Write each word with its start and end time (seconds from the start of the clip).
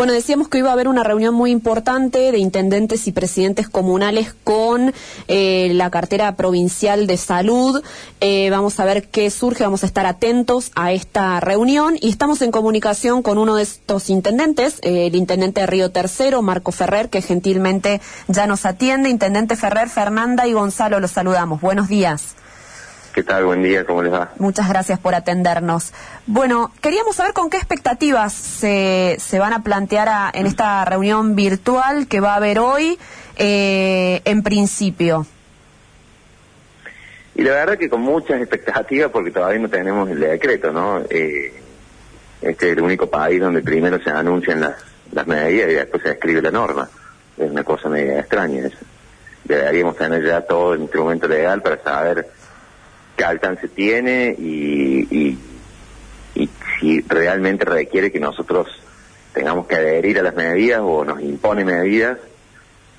Bueno, 0.00 0.14
decíamos 0.14 0.48
que 0.48 0.56
iba 0.56 0.70
a 0.70 0.72
haber 0.72 0.88
una 0.88 1.04
reunión 1.04 1.34
muy 1.34 1.50
importante 1.50 2.32
de 2.32 2.38
intendentes 2.38 3.06
y 3.06 3.12
presidentes 3.12 3.68
comunales 3.68 4.34
con 4.44 4.94
eh, 5.28 5.72
la 5.74 5.90
cartera 5.90 6.36
provincial 6.36 7.06
de 7.06 7.18
salud. 7.18 7.82
Eh, 8.22 8.48
vamos 8.48 8.80
a 8.80 8.86
ver 8.86 9.08
qué 9.08 9.28
surge, 9.28 9.62
vamos 9.62 9.82
a 9.82 9.86
estar 9.86 10.06
atentos 10.06 10.72
a 10.74 10.92
esta 10.92 11.38
reunión 11.40 11.98
y 12.00 12.08
estamos 12.08 12.40
en 12.40 12.50
comunicación 12.50 13.20
con 13.20 13.36
uno 13.36 13.56
de 13.56 13.64
estos 13.64 14.08
intendentes, 14.08 14.78
eh, 14.80 15.08
el 15.08 15.16
intendente 15.16 15.60
de 15.60 15.66
Río 15.66 15.90
Tercero, 15.90 16.40
Marco 16.40 16.72
Ferrer, 16.72 17.10
que 17.10 17.20
gentilmente 17.20 18.00
ya 18.26 18.46
nos 18.46 18.64
atiende. 18.64 19.10
Intendente 19.10 19.54
Ferrer, 19.54 19.90
Fernanda 19.90 20.46
y 20.46 20.54
Gonzalo, 20.54 20.98
los 20.98 21.10
saludamos. 21.10 21.60
Buenos 21.60 21.88
días. 21.88 22.36
¿Qué 23.12 23.24
tal? 23.24 23.44
Buen 23.44 23.62
día, 23.62 23.84
¿cómo 23.84 24.04
les 24.04 24.12
va? 24.12 24.30
Muchas 24.38 24.68
gracias 24.68 25.00
por 25.00 25.16
atendernos. 25.16 25.92
Bueno, 26.26 26.70
queríamos 26.80 27.16
saber 27.16 27.32
con 27.32 27.50
qué 27.50 27.56
expectativas 27.56 28.32
se, 28.32 29.16
se 29.18 29.40
van 29.40 29.52
a 29.52 29.64
plantear 29.64 30.30
en 30.34 30.46
esta 30.46 30.84
reunión 30.84 31.34
virtual 31.34 32.06
que 32.06 32.20
va 32.20 32.34
a 32.34 32.36
haber 32.36 32.60
hoy, 32.60 33.00
eh, 33.36 34.22
en 34.24 34.44
principio. 34.44 35.26
Y 37.34 37.42
la 37.42 37.50
verdad 37.50 37.78
que 37.78 37.90
con 37.90 38.02
muchas 38.02 38.40
expectativas, 38.40 39.10
porque 39.10 39.32
todavía 39.32 39.58
no 39.58 39.68
tenemos 39.68 40.08
el 40.08 40.20
decreto, 40.20 40.70
¿no? 40.70 41.00
Eh, 41.10 41.52
este 42.42 42.66
es 42.66 42.76
el 42.76 42.80
único 42.80 43.10
país 43.10 43.40
donde 43.40 43.60
primero 43.60 44.00
se 44.00 44.10
anuncian 44.10 44.60
las, 44.60 44.76
las 45.10 45.26
medidas 45.26 45.68
y 45.68 45.74
después 45.74 46.04
se 46.04 46.10
escribe 46.10 46.42
la 46.42 46.52
norma. 46.52 46.88
Es 47.36 47.50
una 47.50 47.64
cosa 47.64 47.88
media 47.88 48.20
extraña 48.20 48.66
eso. 48.68 48.78
Deberíamos 49.42 49.96
tener 49.96 50.24
ya 50.24 50.42
todo 50.42 50.74
el 50.74 50.82
instrumento 50.82 51.26
legal 51.26 51.60
para 51.60 51.82
saber 51.82 52.39
qué 53.16 53.24
alcance 53.24 53.68
tiene 53.68 54.34
y, 54.38 55.38
si 56.80 57.02
realmente 57.02 57.66
requiere 57.66 58.10
que 58.10 58.18
nosotros 58.18 58.66
tengamos 59.34 59.66
que 59.66 59.76
adherir 59.76 60.18
a 60.18 60.22
las 60.22 60.34
medidas 60.34 60.80
o 60.82 61.04
nos 61.04 61.20
impone 61.20 61.62
medidas. 61.62 62.16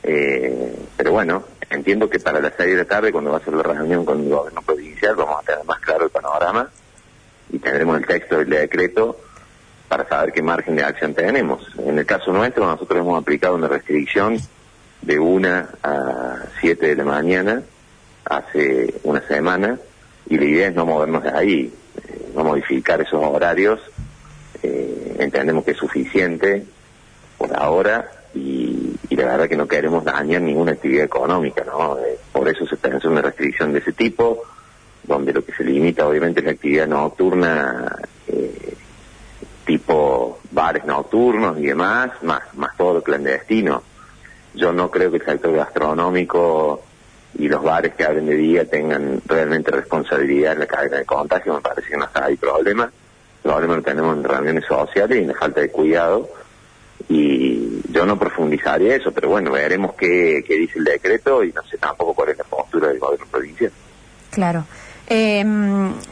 Eh, 0.04 0.76
pero 0.96 1.12
bueno, 1.14 1.44
entiendo 1.70 2.08
que 2.08 2.20
para 2.20 2.40
las 2.40 2.54
seis 2.56 2.72
de 2.72 2.78
la 2.78 2.86
tarde, 2.86 3.12
cuando 3.12 3.32
va 3.32 3.38
a 3.38 3.44
ser 3.44 3.54
la 3.56 3.64
reunión 3.64 4.06
con 4.06 4.22
el 4.22 4.30
gobierno 4.30 4.62
provincial, 4.62 5.16
vamos 5.16 5.42
a 5.42 5.46
tener 5.46 5.66
más 5.66 5.80
claro 5.80 6.06
el 6.06 6.12
panorama 6.12 6.70
y 7.52 7.58
tendremos 7.58 7.98
el 7.98 8.06
texto 8.06 8.38
del 8.38 8.50
decreto 8.50 9.18
para 9.88 10.08
saber 10.08 10.32
qué 10.32 10.42
margen 10.42 10.76
de 10.76 10.84
acción 10.84 11.14
tenemos. 11.14 11.68
En 11.78 11.98
el 11.98 12.06
caso 12.06 12.32
nuestro, 12.32 12.66
nosotros 12.66 13.00
hemos 13.00 13.20
aplicado 13.20 13.56
una 13.56 13.68
restricción 13.68 14.38
de 15.02 15.20
una 15.20 15.70
a 15.84 16.44
siete 16.60 16.88
de 16.88 16.96
la 16.96 17.04
mañana 17.04 17.64
hace 18.24 18.94
una 19.04 19.22
semana 19.28 19.80
y 20.28 20.38
la 20.38 20.46
idea 20.46 20.68
es 20.68 20.76
no 20.76 20.86
movernos 20.86 21.24
de 21.24 21.30
ahí, 21.30 21.74
eh, 22.04 22.32
no 22.36 22.44
modificar 22.44 23.02
esos 23.02 23.24
horarios. 23.24 23.80
Eh, 24.64 25.18
entendemos 25.20 25.64
que 25.64 25.72
es 25.72 25.78
suficiente 25.78 26.64
por 27.38 27.56
ahora 27.56 28.10
y, 28.34 28.96
la 29.10 29.26
verdad 29.26 29.50
que 29.50 29.58
no 29.58 29.68
queremos 29.68 30.04
dañar 30.04 30.42
ninguna 30.42 30.72
actividad 30.72 31.06
económica, 31.06 31.64
¿no? 31.64 32.00
Eh, 32.00 32.18
por 32.32 32.48
eso 32.48 32.66
se 32.66 32.76
pensó 32.78 33.10
una 33.10 33.22
restricción 33.22 33.72
de 33.72 33.80
ese 33.80 33.92
tipo, 33.92 34.42
donde 35.04 35.34
lo 35.34 35.46
que 35.46 35.54
se 35.54 35.64
limita 35.64 36.08
obviamente 36.08 36.40
es 36.40 36.46
la 36.46 36.52
actividad 36.54 36.88
nocturna, 36.88 37.98
tipo 39.66 40.40
bares 40.52 40.86
nocturnos 40.86 41.58
y 41.60 41.68
demás, 41.68 42.12
más, 42.24 42.42
más 42.56 42.76
todo 42.78 42.96
lo 42.96 43.04
clandestino. 43.04 43.84
Yo 44.54 44.74
no 44.74 44.90
creo 44.90 45.12
que 45.12 45.18
el 45.18 45.26
sector 45.26 45.54
gastronómico 45.54 46.82
y 47.38 47.48
los 47.48 47.64
bares 47.64 47.94
que 47.96 48.04
hablen 48.04 48.26
de 48.26 48.36
día 48.36 48.66
tengan 48.66 49.22
realmente 49.26 49.72
responsabilidad 49.72 50.54
en 50.54 50.60
la 50.60 50.68
cadena 50.68 50.98
de 50.98 51.06
contagio, 51.06 51.54
me 51.54 51.62
parece 51.62 51.90
que 51.90 51.98
no 51.98 52.06
está 52.06 52.26
ahí 52.26 52.36
problema. 52.36 52.84
El 52.84 53.52
problema 53.52 53.76
lo 53.78 53.82
tenemos 53.82 54.18
en 54.18 54.24
reuniones 54.24 54.66
sociales 54.66 55.18
y 55.18 55.22
en 55.22 55.28
la 55.30 55.36
falta 55.36 55.62
de 55.62 55.72
cuidado. 55.72 56.30
Y 57.10 57.82
yo 57.92 58.06
no 58.06 58.18
profundizaría 58.18 58.96
eso, 58.96 59.12
pero 59.12 59.30
bueno, 59.30 59.52
veremos 59.52 59.96
qué, 59.96 60.44
qué 60.48 60.56
dice 60.56 60.80
el 60.80 60.86
decreto 60.86 61.44
y 61.44 61.52
no 61.52 61.64
sé 61.64 61.78
tampoco 61.78 62.14
cuál 62.14 62.30
es 62.30 62.38
la 62.38 62.44
postura 62.44 62.90
del 62.90 63.00
gobierno 63.00 63.26
provincial. 63.32 63.72
Claro. 64.30 64.66
Eh, 65.08 65.44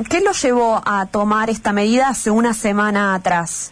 ¿Qué 0.09 0.21
lo 0.21 0.31
llevó 0.31 0.81
a 0.83 1.05
tomar 1.05 1.49
esta 1.49 1.71
medida 1.71 2.09
hace 2.09 2.31
una 2.31 2.53
semana 2.53 3.13
atrás? 3.13 3.71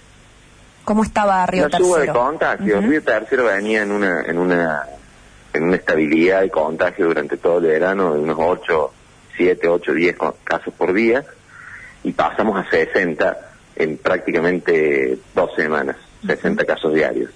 ¿Cómo 0.86 1.04
estaba 1.04 1.46
Río 1.48 1.64
la 1.64 1.78
Tercero? 1.78 1.98
de 1.98 2.08
contagio. 2.08 2.80
Río 2.80 3.04
Tercero 3.04 3.44
venía 3.46 3.82
en 3.82 3.92
una, 3.92 4.22
en 4.22 4.38
una 4.38 4.84
en 5.58 5.66
una 5.66 5.76
estabilidad 5.76 6.42
de 6.42 6.50
contagio 6.50 7.08
durante 7.08 7.38
todo 7.38 7.58
el 7.58 7.66
verano 7.66 8.14
de 8.14 8.20
unos 8.20 8.38
8, 8.40 8.92
7, 9.36 9.68
8, 9.68 9.94
10 9.94 10.16
casos 10.44 10.74
por 10.74 10.94
día 10.94 11.26
y 12.04 12.12
pasamos 12.12 12.58
a 12.58 12.70
60 12.70 13.38
en 13.76 13.98
prácticamente 13.98 15.18
dos 15.36 15.54
semanas, 15.56 15.98
60 16.26 16.66
casos 16.66 16.94
diarios. 16.94 17.32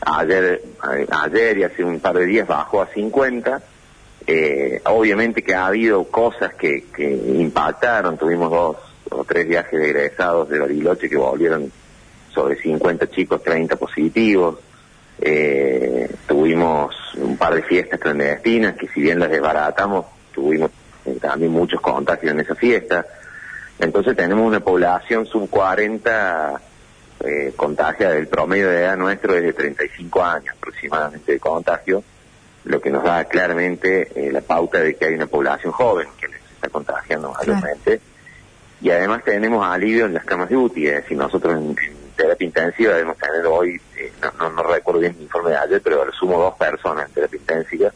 Ayer, 0.00 0.62
ayer 1.10 1.58
y 1.58 1.64
hace 1.64 1.82
un 1.82 2.00
par 2.00 2.16
de 2.16 2.26
días 2.26 2.46
bajó 2.46 2.82
a 2.82 2.86
50. 2.86 3.62
Eh, 4.28 4.80
obviamente 4.84 5.42
que 5.42 5.54
ha 5.54 5.66
habido 5.66 6.04
cosas 6.04 6.54
que, 6.54 6.86
que 6.94 7.08
impactaron, 7.08 8.18
tuvimos 8.18 8.50
dos 8.50 8.76
o 9.10 9.24
tres 9.24 9.46
viajes 9.46 9.78
de 9.78 9.90
egresados 9.90 10.48
de 10.48 10.58
Bariloche 10.58 11.08
que 11.08 11.16
volvieron 11.16 11.70
sobre 12.34 12.56
50 12.56 13.08
chicos, 13.10 13.42
30 13.42 13.76
positivos. 13.76 14.58
Eh, 15.20 16.10
tuvimos 16.26 16.94
un 17.16 17.36
par 17.36 17.54
de 17.54 17.62
fiestas 17.62 17.98
clandestinas 17.98 18.76
que 18.76 18.88
si 18.88 19.00
bien 19.00 19.18
las 19.18 19.30
desbaratamos, 19.30 20.06
tuvimos 20.32 20.70
eh, 21.04 21.18
también 21.20 21.52
muchos 21.52 21.80
contagios 21.80 22.32
en 22.32 22.40
esa 22.40 22.54
fiesta. 22.54 23.06
Entonces 23.78 24.16
tenemos 24.16 24.46
una 24.46 24.60
población 24.60 25.26
sub 25.26 25.48
40 25.48 26.60
eh, 27.20 27.52
contagiada, 27.56 28.16
el 28.16 28.28
promedio 28.28 28.68
de 28.68 28.80
edad 28.80 28.96
nuestro 28.96 29.34
es 29.34 29.42
de 29.42 29.52
35 29.52 30.22
años 30.22 30.54
aproximadamente 30.56 31.32
de 31.32 31.40
contagio, 31.40 32.02
lo 32.64 32.80
que 32.80 32.90
nos 32.90 33.04
da 33.04 33.24
claramente 33.24 34.08
eh, 34.14 34.30
la 34.30 34.42
pauta 34.42 34.80
de 34.80 34.96
que 34.96 35.06
hay 35.06 35.14
una 35.14 35.26
población 35.26 35.72
joven 35.72 36.08
que 36.20 36.28
les 36.28 36.40
está 36.52 36.68
contagiando 36.68 37.32
mayormente. 37.32 38.00
Y 38.82 38.90
además 38.90 39.24
tenemos 39.24 39.66
alivio 39.66 40.04
en 40.04 40.14
las 40.14 40.24
camas 40.24 40.50
de 40.50 40.56
UTI, 40.56 40.88
es 40.88 40.94
decir, 40.96 41.16
nosotros 41.16 41.56
en 41.56 41.74
terapia 42.16 42.46
intensiva 42.46 42.92
debemos 42.94 43.18
tener 43.18 43.46
hoy, 43.46 43.80
eh, 43.96 44.12
no, 44.40 44.50
no, 44.50 44.62
recuerdo 44.62 45.00
bien 45.00 45.14
el 45.16 45.22
informe 45.22 45.50
de 45.50 45.56
ayer, 45.56 45.80
pero 45.82 46.10
sumo 46.12 46.38
dos 46.38 46.54
personas 46.54 47.08
en 47.08 47.14
terapia 47.14 47.38
intensiva 47.38 47.92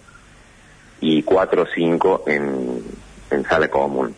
y 1.00 1.22
cuatro 1.22 1.62
o 1.62 1.66
cinco 1.66 2.25
en, 2.26 2.84
en 3.30 3.44
sala 3.44 3.69
común. 3.69 4.14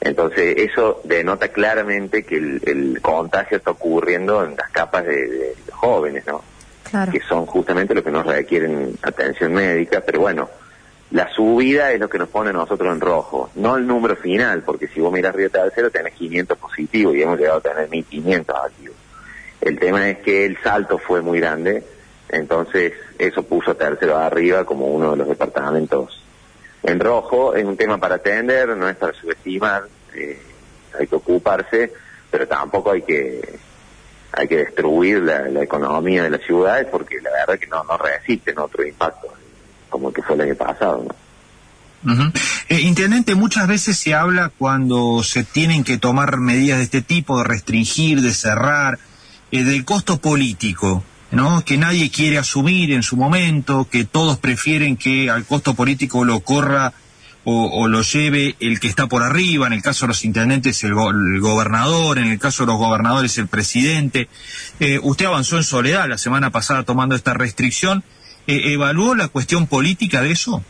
Entonces, 0.00 0.56
eso 0.58 1.00
denota 1.04 1.48
claramente 1.48 2.24
que 2.24 2.36
el, 2.36 2.98
contagio 3.00 3.58
está 3.58 3.70
ocurriendo 3.70 4.44
en 4.44 4.56
las 4.56 4.68
capas 4.70 5.04
de, 5.04 5.54
jóvenes, 5.70 6.26
¿no? 6.26 6.42
Que 7.10 7.20
son 7.20 7.46
justamente 7.46 7.94
los 7.94 8.04
que 8.04 8.10
nos 8.10 8.26
requieren 8.26 8.96
atención 9.02 9.54
médica, 9.54 10.02
pero 10.04 10.20
bueno, 10.20 10.50
la 11.12 11.32
subida 11.32 11.92
es 11.92 12.00
lo 12.00 12.08
que 12.08 12.18
nos 12.18 12.28
pone 12.28 12.50
a 12.50 12.52
nosotros 12.52 12.92
en 12.92 13.00
rojo, 13.00 13.50
no 13.54 13.76
el 13.76 13.86
número 13.86 14.16
final, 14.16 14.62
porque 14.62 14.88
si 14.88 15.00
vos 15.00 15.12
miras 15.12 15.34
Río 15.34 15.50
Tercero 15.50 15.90
tenés 15.90 16.14
500 16.14 16.58
positivos 16.58 17.14
y 17.14 17.22
hemos 17.22 17.38
llegado 17.38 17.58
a 17.58 17.62
tener 17.62 17.88
1500 17.88 18.56
activos. 18.56 18.96
El 19.62 19.78
tema 19.78 20.10
es 20.10 20.18
que 20.18 20.44
el 20.44 20.58
salto 20.60 20.98
fue 20.98 21.22
muy 21.22 21.38
grande, 21.38 21.84
entonces 22.28 22.94
eso 23.16 23.44
puso 23.44 23.70
a 23.70 23.74
tercero 23.74 24.18
arriba 24.18 24.64
como 24.64 24.86
uno 24.86 25.12
de 25.12 25.18
los 25.18 25.28
departamentos 25.28 26.20
en 26.82 26.98
rojo. 26.98 27.54
Es 27.54 27.64
un 27.64 27.76
tema 27.76 27.96
para 27.98 28.16
atender, 28.16 28.76
no 28.76 28.88
es 28.88 28.96
para 28.96 29.12
subestimar, 29.14 29.84
eh, 30.14 30.42
hay 30.98 31.06
que 31.06 31.14
ocuparse, 31.14 31.92
pero 32.28 32.48
tampoco 32.48 32.90
hay 32.90 33.02
que 33.02 33.58
hay 34.32 34.48
que 34.48 34.56
destruir 34.56 35.22
la, 35.22 35.62
economía 35.62 36.24
de 36.24 36.30
las 36.30 36.40
ciudades 36.40 36.88
porque 36.90 37.20
la 37.20 37.30
verdad 37.30 37.54
es 37.54 37.60
que 37.60 37.66
no, 37.66 37.84
no 37.84 37.98
resisten 37.98 38.58
otro 38.58 38.84
impacto 38.84 39.28
como 39.90 40.08
el 40.08 40.14
que 40.14 40.22
fue 40.22 40.34
el 40.34 40.40
año 40.40 40.54
pasado. 40.56 41.04
¿no? 42.02 42.32
Eh, 42.68 42.80
intendente, 42.80 43.34
muchas 43.36 43.68
veces 43.68 43.96
se 43.96 44.14
habla 44.14 44.50
cuando 44.58 45.22
se 45.22 45.44
tienen 45.44 45.84
que 45.84 45.98
tomar 45.98 46.38
medidas 46.38 46.78
de 46.78 46.84
este 46.84 47.02
tipo, 47.02 47.38
de 47.38 47.44
restringir, 47.44 48.22
de 48.22 48.32
cerrar, 48.32 48.98
eh, 49.52 49.64
del 49.64 49.84
costo 49.84 50.18
político, 50.18 51.04
¿no? 51.30 51.64
que 51.64 51.76
nadie 51.76 52.10
quiere 52.10 52.38
asumir 52.38 52.90
en 52.90 53.02
su 53.02 53.16
momento, 53.16 53.86
que 53.88 54.04
todos 54.04 54.38
prefieren 54.38 54.96
que 54.96 55.30
al 55.30 55.44
costo 55.44 55.74
político 55.74 56.24
lo 56.24 56.40
corra 56.40 56.92
o, 57.44 57.88
lo 57.88 58.02
lleve 58.02 58.56
el 58.60 58.78
que 58.80 58.88
está 58.88 59.08
por 59.08 59.22
arriba, 59.22 59.66
en 59.66 59.72
el 59.72 59.82
caso 59.82 60.06
de 60.06 60.08
los 60.08 60.24
intendentes 60.24 60.84
el, 60.84 60.94
gobernador, 60.94 62.18
en 62.18 62.28
el 62.28 62.38
caso 62.38 62.62
de 62.62 62.68
los 62.68 62.78
gobernadores 62.78 63.36
el 63.38 63.48
presidente. 63.48 64.28
Eh, 64.80 65.00
usted 65.02 65.26
avanzó 65.26 65.56
en 65.56 65.64
soledad 65.64 66.08
la 66.08 66.18
semana 66.18 66.50
pasada 66.50 66.84
tomando 66.84 67.14
esta 67.14 67.34
restricción. 67.34 68.04
Eh, 68.46 68.72
¿Evaluó 68.72 69.14
la 69.14 69.28
cuestión 69.28 69.66
política 69.66 70.22
de 70.22 70.30
eso? 70.30 70.64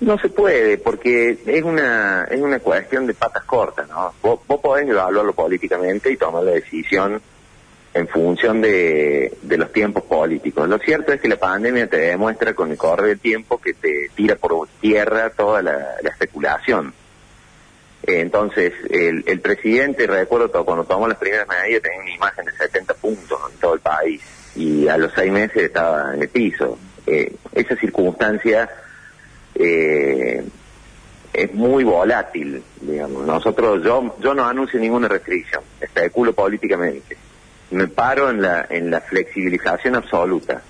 No 0.00 0.18
se 0.18 0.28
puede, 0.28 0.78
porque 0.78 1.38
es 1.44 1.62
una 1.64 2.24
es 2.30 2.40
una 2.40 2.60
cuestión 2.60 3.06
de 3.06 3.14
patas 3.14 3.44
cortas, 3.44 3.88
¿no? 3.88 4.14
Vos, 4.22 4.40
vos 4.46 4.60
podés 4.60 4.88
evaluarlo 4.88 5.32
políticamente 5.32 6.12
y 6.12 6.16
tomar 6.16 6.44
la 6.44 6.52
decisión 6.52 7.20
en 7.94 8.06
función 8.06 8.60
de, 8.60 9.36
de 9.42 9.56
los 9.56 9.72
tiempos 9.72 10.04
políticos. 10.04 10.68
Lo 10.68 10.78
cierto 10.78 11.12
es 11.12 11.20
que 11.20 11.28
la 11.28 11.36
pandemia 11.36 11.88
te 11.88 11.98
demuestra 11.98 12.54
con 12.54 12.70
el 12.70 12.76
correr 12.76 13.06
del 13.06 13.20
tiempo 13.20 13.58
que 13.58 13.74
te 13.74 14.10
tira 14.14 14.36
por 14.36 14.68
tierra 14.80 15.30
toda 15.30 15.62
la, 15.62 15.96
especulación. 16.04 16.94
entonces, 18.06 18.72
el, 18.90 19.24
el 19.26 19.40
presidente, 19.40 20.06
recuerdo 20.06 20.64
cuando 20.64 20.84
tomó 20.84 21.08
las 21.08 21.18
primeras 21.18 21.48
medidas, 21.48 21.82
tenía 21.82 22.00
una 22.00 22.14
imagen 22.14 22.44
de 22.44 22.52
70 22.52 22.94
puntos 22.94 23.38
y 24.54 24.88
a 24.88 24.96
los 24.96 25.12
seis 25.14 25.32
meses 25.32 25.64
estaba 25.64 26.14
en 26.14 26.22
el 26.22 26.28
piso. 26.28 26.78
Eh, 27.06 27.32
esa 27.52 27.76
circunstancia 27.76 28.68
eh, 29.58 30.44
es 31.32 31.54
muy 31.54 31.84
volátil, 31.84 32.62
digamos. 32.80 33.26
Nosotros, 33.26 33.82
yo, 33.84 34.16
yo 34.20 34.34
no 34.34 34.44
anuncio 34.44 34.80
ninguna 34.80 35.08
restricción, 35.08 35.62
especulo 35.80 36.32
políticamente. 36.32 37.16
Me 37.70 37.86
paro 37.88 38.30
en 38.30 38.40
la, 38.40 38.66
en 38.70 38.90
la 38.90 39.00
flexibilización 39.00 39.94
absoluta. 39.94 40.62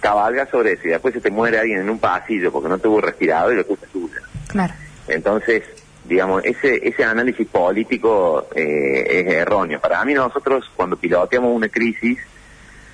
Cabalga 0.00 0.46
sobre 0.46 0.72
eso 0.72 0.82
y 0.86 0.90
después 0.90 1.14
se 1.14 1.20
te 1.20 1.30
muere 1.30 1.58
alguien 1.58 1.80
en 1.80 1.90
un 1.90 1.98
pasillo 1.98 2.52
porque 2.52 2.68
no 2.68 2.78
tuvo 2.78 3.00
respirador 3.00 3.52
y 3.52 3.56
la 3.56 3.64
culpa 3.64 3.86
es 3.86 3.92
tuya. 3.92 4.20
Claro. 4.48 4.74
Entonces, 5.08 5.62
digamos, 6.04 6.44
ese, 6.44 6.86
ese 6.86 7.04
análisis 7.04 7.46
político 7.48 8.48
eh, 8.54 9.24
es 9.26 9.32
erróneo. 9.32 9.80
Para 9.80 10.04
mí 10.04 10.14
nosotros 10.14 10.70
cuando 10.74 10.96
piloteamos 10.96 11.54
una 11.54 11.68
crisis 11.68 12.18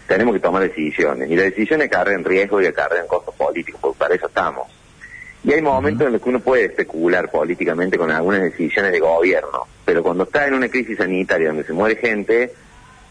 tenemos 0.06 0.34
que 0.34 0.40
tomar 0.40 0.62
decisiones 0.62 1.30
y 1.30 1.36
las 1.36 1.46
decisiones 1.46 1.90
cargan 1.90 2.24
riesgo 2.24 2.60
y 2.60 2.72
cargan 2.72 3.06
costos 3.06 3.34
políticos, 3.34 3.80
porque 3.80 3.98
para 3.98 4.14
eso 4.14 4.26
estamos. 4.26 4.75
Y 5.46 5.52
hay 5.52 5.62
momentos 5.62 6.08
en 6.08 6.14
los 6.14 6.20
que 6.20 6.28
uno 6.28 6.40
puede 6.40 6.64
especular 6.64 7.30
políticamente 7.30 7.96
con 7.96 8.10
algunas 8.10 8.42
decisiones 8.42 8.90
de 8.90 8.98
gobierno, 8.98 9.62
pero 9.84 10.02
cuando 10.02 10.24
está 10.24 10.48
en 10.48 10.54
una 10.54 10.68
crisis 10.68 10.98
sanitaria 10.98 11.46
donde 11.46 11.62
se 11.62 11.72
muere 11.72 11.94
gente, 11.94 12.52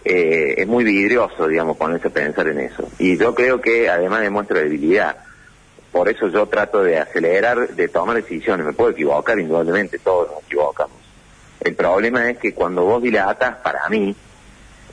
eh, 0.03 0.55
es 0.57 0.67
muy 0.67 0.83
vidrioso, 0.83 1.47
digamos, 1.47 1.77
ponerse 1.77 2.09
a 2.09 2.11
pensar 2.11 2.49
en 2.49 2.59
eso. 2.59 2.89
Y 2.99 3.17
yo 3.17 3.33
creo 3.33 3.61
que 3.61 3.89
además 3.89 4.19
demuestra 4.19 4.59
debilidad. 4.59 5.15
Por 5.93 6.09
eso 6.09 6.27
yo 6.27 6.45
trato 6.47 6.83
de 6.83 6.99
acelerar, 6.99 7.69
de 7.69 7.87
tomar 7.87 8.17
decisiones. 8.17 8.65
Me 8.65 8.73
puedo 8.73 8.89
equivocar, 8.89 9.39
indudablemente, 9.39 9.97
todos 9.99 10.29
nos 10.29 10.43
equivocamos. 10.43 10.97
El 11.61 11.73
problema 11.75 12.29
es 12.29 12.37
que 12.37 12.53
cuando 12.53 12.83
vos 12.83 13.01
dilatas, 13.01 13.55
para 13.63 13.87
mí, 13.87 14.13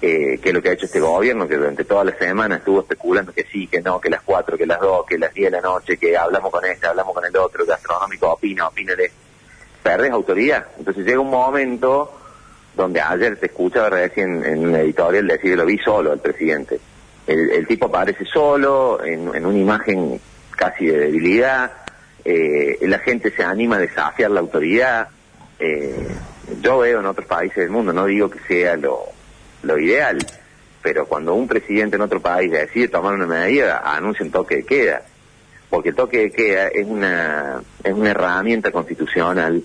eh, 0.04 0.40
que 0.43 0.49
es 0.49 0.54
lo 0.54 0.60
que 0.60 0.70
ha 0.70 0.72
hecho 0.72 0.87
este 0.87 0.99
gobierno, 0.99 1.46
que 1.46 1.56
durante 1.56 1.84
toda 1.84 2.02
la 2.04 2.19
semana 2.19 2.56
estuvo 2.56 2.81
especulando 2.81 3.32
que 3.32 3.44
sí, 3.44 3.69
que 3.69 3.81
no, 3.81 4.00
que 4.00 4.10
las 4.10 4.22
cuatro, 4.22 4.58
que 4.58 4.66
las 4.66 4.81
dos, 4.81 5.06
que 5.06 5.16
las 5.16 5.32
diez 5.32 5.49
de 5.49 5.58
la 5.58 5.62
noche, 5.62 5.96
que 5.96 6.16
hablamos 6.16 6.50
con 6.50 6.64
este, 6.64 6.88
hablamos 6.88 7.14
con 7.14 7.25
el 7.25 7.37
otro, 7.37 7.64
gastronómico 7.64 8.32
opina, 8.32 8.66
opina 8.66 8.96
de... 8.96 9.12
Perdés 9.81 10.10
autoridad. 10.10 10.66
Entonces 10.76 11.06
llega 11.06 11.20
un 11.20 11.31
momento 11.31 12.19
donde 12.75 13.00
ayer 13.00 13.37
te 13.38 13.46
escuchaba 13.46 13.90
recién 13.90 14.44
en, 14.44 14.66
un 14.66 14.75
editorial 14.75 15.26
decir 15.26 15.56
lo 15.56 15.64
vi 15.64 15.78
solo 15.78 16.10
al 16.10 16.19
presidente. 16.19 16.81
El, 17.25 17.64
tipo 17.69 17.87
aparece 17.87 18.25
solo, 18.25 19.05
en, 19.05 19.32
en 19.32 19.46
una 19.46 19.58
imagen 19.58 20.20
casi 20.56 20.87
de 20.87 20.98
debilidad, 20.98 21.70
eh, 22.25 22.78
la 22.82 22.98
gente 22.98 23.31
se 23.31 23.44
anima 23.44 23.76
a 23.76 23.81
desafiar 23.81 24.32
la 24.32 24.40
autoridad. 24.40 25.08
Eh, 25.60 26.08
yo 26.60 26.78
veo 26.78 27.00
en 27.00 27.06
otros 27.06 27.26
países 27.26 27.58
del 27.58 27.70
mundo, 27.70 27.93
no 27.93 28.06
digo 28.06 28.28
que 28.28 28.40
sea 28.40 28.76
lo, 28.76 29.06
lo 29.62 29.78
ideal, 29.78 30.18
pero 30.82 31.06
cuando 31.06 31.34
un 31.34 31.46
presidente 31.46 31.96
en 31.96 32.02
otro 32.02 32.20
país 32.20 32.50
decide 32.50 32.88
tomar 32.88 33.14
una 33.14 33.26
medida, 33.26 33.82
anuncia 33.84 34.24
un 34.24 34.32
toque 34.32 34.56
de 34.56 34.64
queda, 34.64 35.02
porque 35.70 35.90
el 35.90 35.94
toque 35.94 36.18
de 36.18 36.30
queda 36.30 36.68
es 36.68 36.86
una, 36.86 37.62
es 37.82 37.92
una 37.92 38.10
herramienta 38.10 38.70
constitucional 38.70 39.62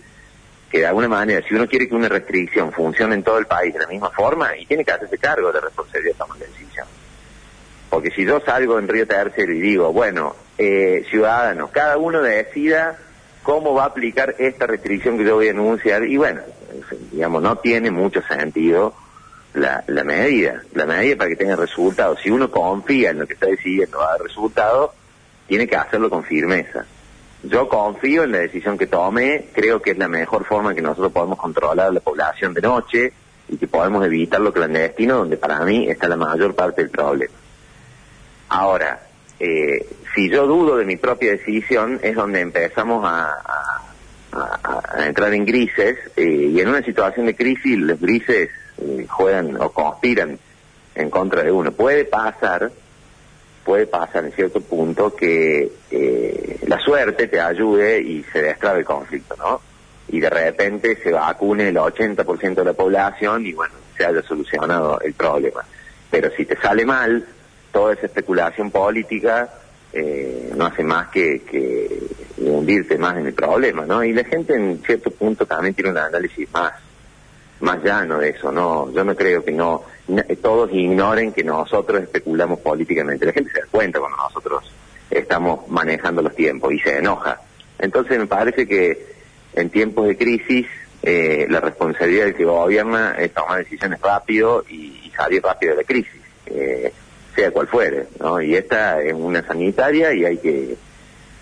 que 0.70 0.80
de 0.80 0.88
alguna 0.88 1.08
manera, 1.08 1.46
si 1.48 1.56
uno 1.56 1.68
quiere 1.68 1.88
que 1.88 1.96
una 1.96 2.10
restricción 2.10 2.72
funcione 2.72 3.16
en 3.16 3.24
todo 3.24 3.38
el 3.38 3.46
país 3.46 3.74
de 3.74 3.80
la 3.80 3.88
misma 3.88 4.12
forma, 4.12 4.56
y 4.58 4.66
tiene 4.66 4.84
que 4.84 4.92
hacerse 4.92 5.18
cargo 5.18 5.48
de 5.48 5.54
la 5.54 5.62
responsabilidad 5.62 6.14
de 6.14 6.18
tomar 6.20 6.38
la 6.40 6.46
decisión. 6.46 6.88
Porque 7.90 8.12
si 8.12 8.26
yo 8.26 8.42
salgo 8.42 8.78
en 8.78 8.88
Río 8.88 9.08
Tercero 9.08 9.52
y 9.54 9.60
digo, 9.62 9.94
bueno, 9.94 10.36
eh, 10.58 11.06
ciudadanos, 11.10 11.72
cada 11.72 11.98
uno 11.98 12.22
decida 12.22 12.98
cómo 13.44 13.74
va 13.74 13.84
a 13.84 13.88
aplicar 13.88 14.36
esta 14.40 14.68
restricción 14.68 15.18
que 15.18 15.24
yo 15.24 15.36
voy 15.36 15.48
a 15.48 15.52
anunciar, 15.52 16.04
y 16.04 16.18
bueno, 16.18 16.42
digamos, 17.12 17.42
no 17.42 17.58
tiene 17.60 17.90
mucho 17.90 18.22
sentido 18.24 18.94
la, 19.58 19.84
la 19.88 20.04
medida, 20.04 20.62
la 20.74 20.86
medida 20.86 21.16
para 21.16 21.30
que 21.30 21.36
tenga 21.36 21.56
resultados. 21.56 22.20
Si 22.22 22.30
uno 22.30 22.50
confía 22.50 23.10
en 23.10 23.20
lo 23.20 23.28
que 23.28 23.34
está 23.34 23.48
decidiendo 23.48 24.00
va 24.00 24.10
a 24.10 24.12
dar 24.12 24.22
resultados, 24.22 24.92
tiene 25.48 25.68
que 25.68 25.76
hacerlo 25.76 26.10
con 26.10 26.24
firmeza. 26.24 26.86
Yo 27.44 27.70
confío 27.70 28.24
en 28.24 28.32
la 28.32 28.40
decisión 28.40 28.78
que 28.78 28.88
tome, 28.88 29.48
creo 29.54 29.82
que 29.82 29.92
es 29.92 29.98
la 29.98 30.08
mejor 30.08 30.46
forma 30.46 30.74
que 30.74 30.82
nosotros 30.82 31.12
podemos 31.12 31.38
controlar 31.38 31.94
la 31.94 32.00
población 32.00 32.54
de 32.54 32.62
noche 32.62 33.14
y 33.48 33.58
que 33.58 33.68
podemos 33.68 34.06
evitar 34.06 34.42
lo 34.42 34.52
clandestino, 34.52 35.18
donde 35.18 35.38
para 35.38 35.60
mí 35.62 35.88
está 35.90 36.08
la 36.08 36.18
mayor 36.18 36.56
parte 36.56 36.82
del 36.82 36.90
problema. 36.90 37.34
Ahora, 38.50 39.08
eh, 39.40 39.88
si 40.16 40.30
yo 40.30 40.48
dudo 40.48 40.78
de 40.78 40.86
mi 40.86 40.98
propia 40.98 41.32
decisión, 41.32 42.00
es 42.02 42.16
donde 42.16 42.42
empezamos 42.42 43.04
a, 43.06 43.84
entrar 45.00 45.34
en 45.34 45.46
grises, 45.46 45.98
eh, 46.16 46.50
y 46.52 46.60
en 46.60 46.68
una 46.68 46.84
situación 46.84 47.26
de 47.26 47.36
crisis 47.36 47.78
los 47.78 48.00
grises 48.00 48.50
eh, 48.82 49.06
juegan 49.10 49.60
o 49.62 49.72
conspiran 49.72 50.38
en 50.96 51.10
contra 51.10 51.44
de 51.44 51.52
uno. 51.52 51.72
Puede 51.72 52.06
pasar, 52.06 52.72
puede 53.64 53.88
pasar 53.88 54.26
en 54.26 54.32
cierto 54.32 54.62
punto 54.62 55.16
que 55.16 55.72
la 56.68 56.80
suerte 56.80 57.28
te 57.28 57.40
ayude 57.40 58.02
y 58.02 58.24
se 58.24 58.42
destrabe 58.42 58.80
el 58.80 58.86
conflicto, 58.86 59.36
¿no? 59.38 59.62
Y 60.10 60.20
de 60.20 60.30
repente 60.30 60.98
se 61.02 61.12
vacune 61.12 61.70
el 61.70 61.76
80% 61.76 62.56
de 62.56 62.66
la 62.66 62.74
población 62.74 63.46
y 63.46 63.54
bueno, 63.54 63.74
se 63.96 64.06
haya 64.06 64.22
solucionado 64.22 65.00
el 65.02 65.14
problema. 65.14 65.66
Pero 66.10 66.32
si 66.32 66.46
te 66.46 66.58
sale 66.58 66.86
mal, 66.86 67.26
toda 67.72 67.94
esa 67.94 68.06
especulación 68.06 68.72
política 68.72 69.50
eh, 69.94 70.52
no 70.56 70.66
hace 70.66 70.84
más 70.84 71.10
que, 71.10 71.42
hundirte 72.38 72.98
más 72.98 73.18
en 73.18 73.28
el 73.28 73.34
problema, 73.34 73.86
¿no? 73.86 74.04
Y 74.04 74.14
la 74.14 74.24
gente 74.24 74.56
en 74.56 74.82
cierto 74.86 75.12
punto 75.12 75.46
también 75.46 75.74
tiene 75.74 75.92
un 75.92 75.98
análisis 75.98 76.52
más 76.52 76.74
más 77.60 77.84
llano 77.84 78.22
eso, 78.22 78.52
¿no? 78.52 78.92
Yo 78.92 79.04
no 79.04 79.16
creo 79.16 79.44
que 79.44 79.52
no, 79.52 79.84
todos 80.42 80.72
ignoren 80.74 81.34
que 81.34 81.44
nosotros 81.44 82.04
especulamos 82.04 82.60
políticamente. 82.60 83.26
La 83.26 83.34
gente 83.34 83.52
se 83.52 83.62
da 83.62 83.68
cuenta 83.70 84.00
cuando 84.00 84.18
nosotros 84.18 84.72
estamos 85.10 85.68
manejando 85.68 86.22
los 86.22 86.36
tiempos 86.36 86.74
y 86.74 86.80
se 86.80 86.98
enoja. 86.98 87.42
Entonces 87.80 88.18
me 88.20 88.28
parece 88.28 88.68
que 88.68 89.06
en 89.54 89.70
tiempos 89.70 90.08
de 90.08 90.18
crisis 90.18 90.68
eh, 91.04 91.48
la 91.50 91.60
responsabilidad 91.60 92.26
del 92.26 92.36
que 92.36 92.46
gobierna 92.46 93.16
es 93.18 93.34
tomar 93.34 93.60
decisiones 93.60 94.02
rápido 94.02 94.64
y, 94.70 95.12
salir 95.16 95.42
rápido 95.42 95.72
de 95.72 95.78
la 95.78 95.84
crisis. 95.84 96.22
Eh, 96.46 96.94
sea 97.36 97.50
cual 97.52 97.68
fuere, 97.68 98.08
¿no? 98.20 98.40
Y 98.42 98.56
esta 98.56 99.02
es 99.02 99.14
una 99.14 99.46
sanitaria 99.46 100.14
y 100.14 100.26
hay 100.26 100.38
que 100.38 100.76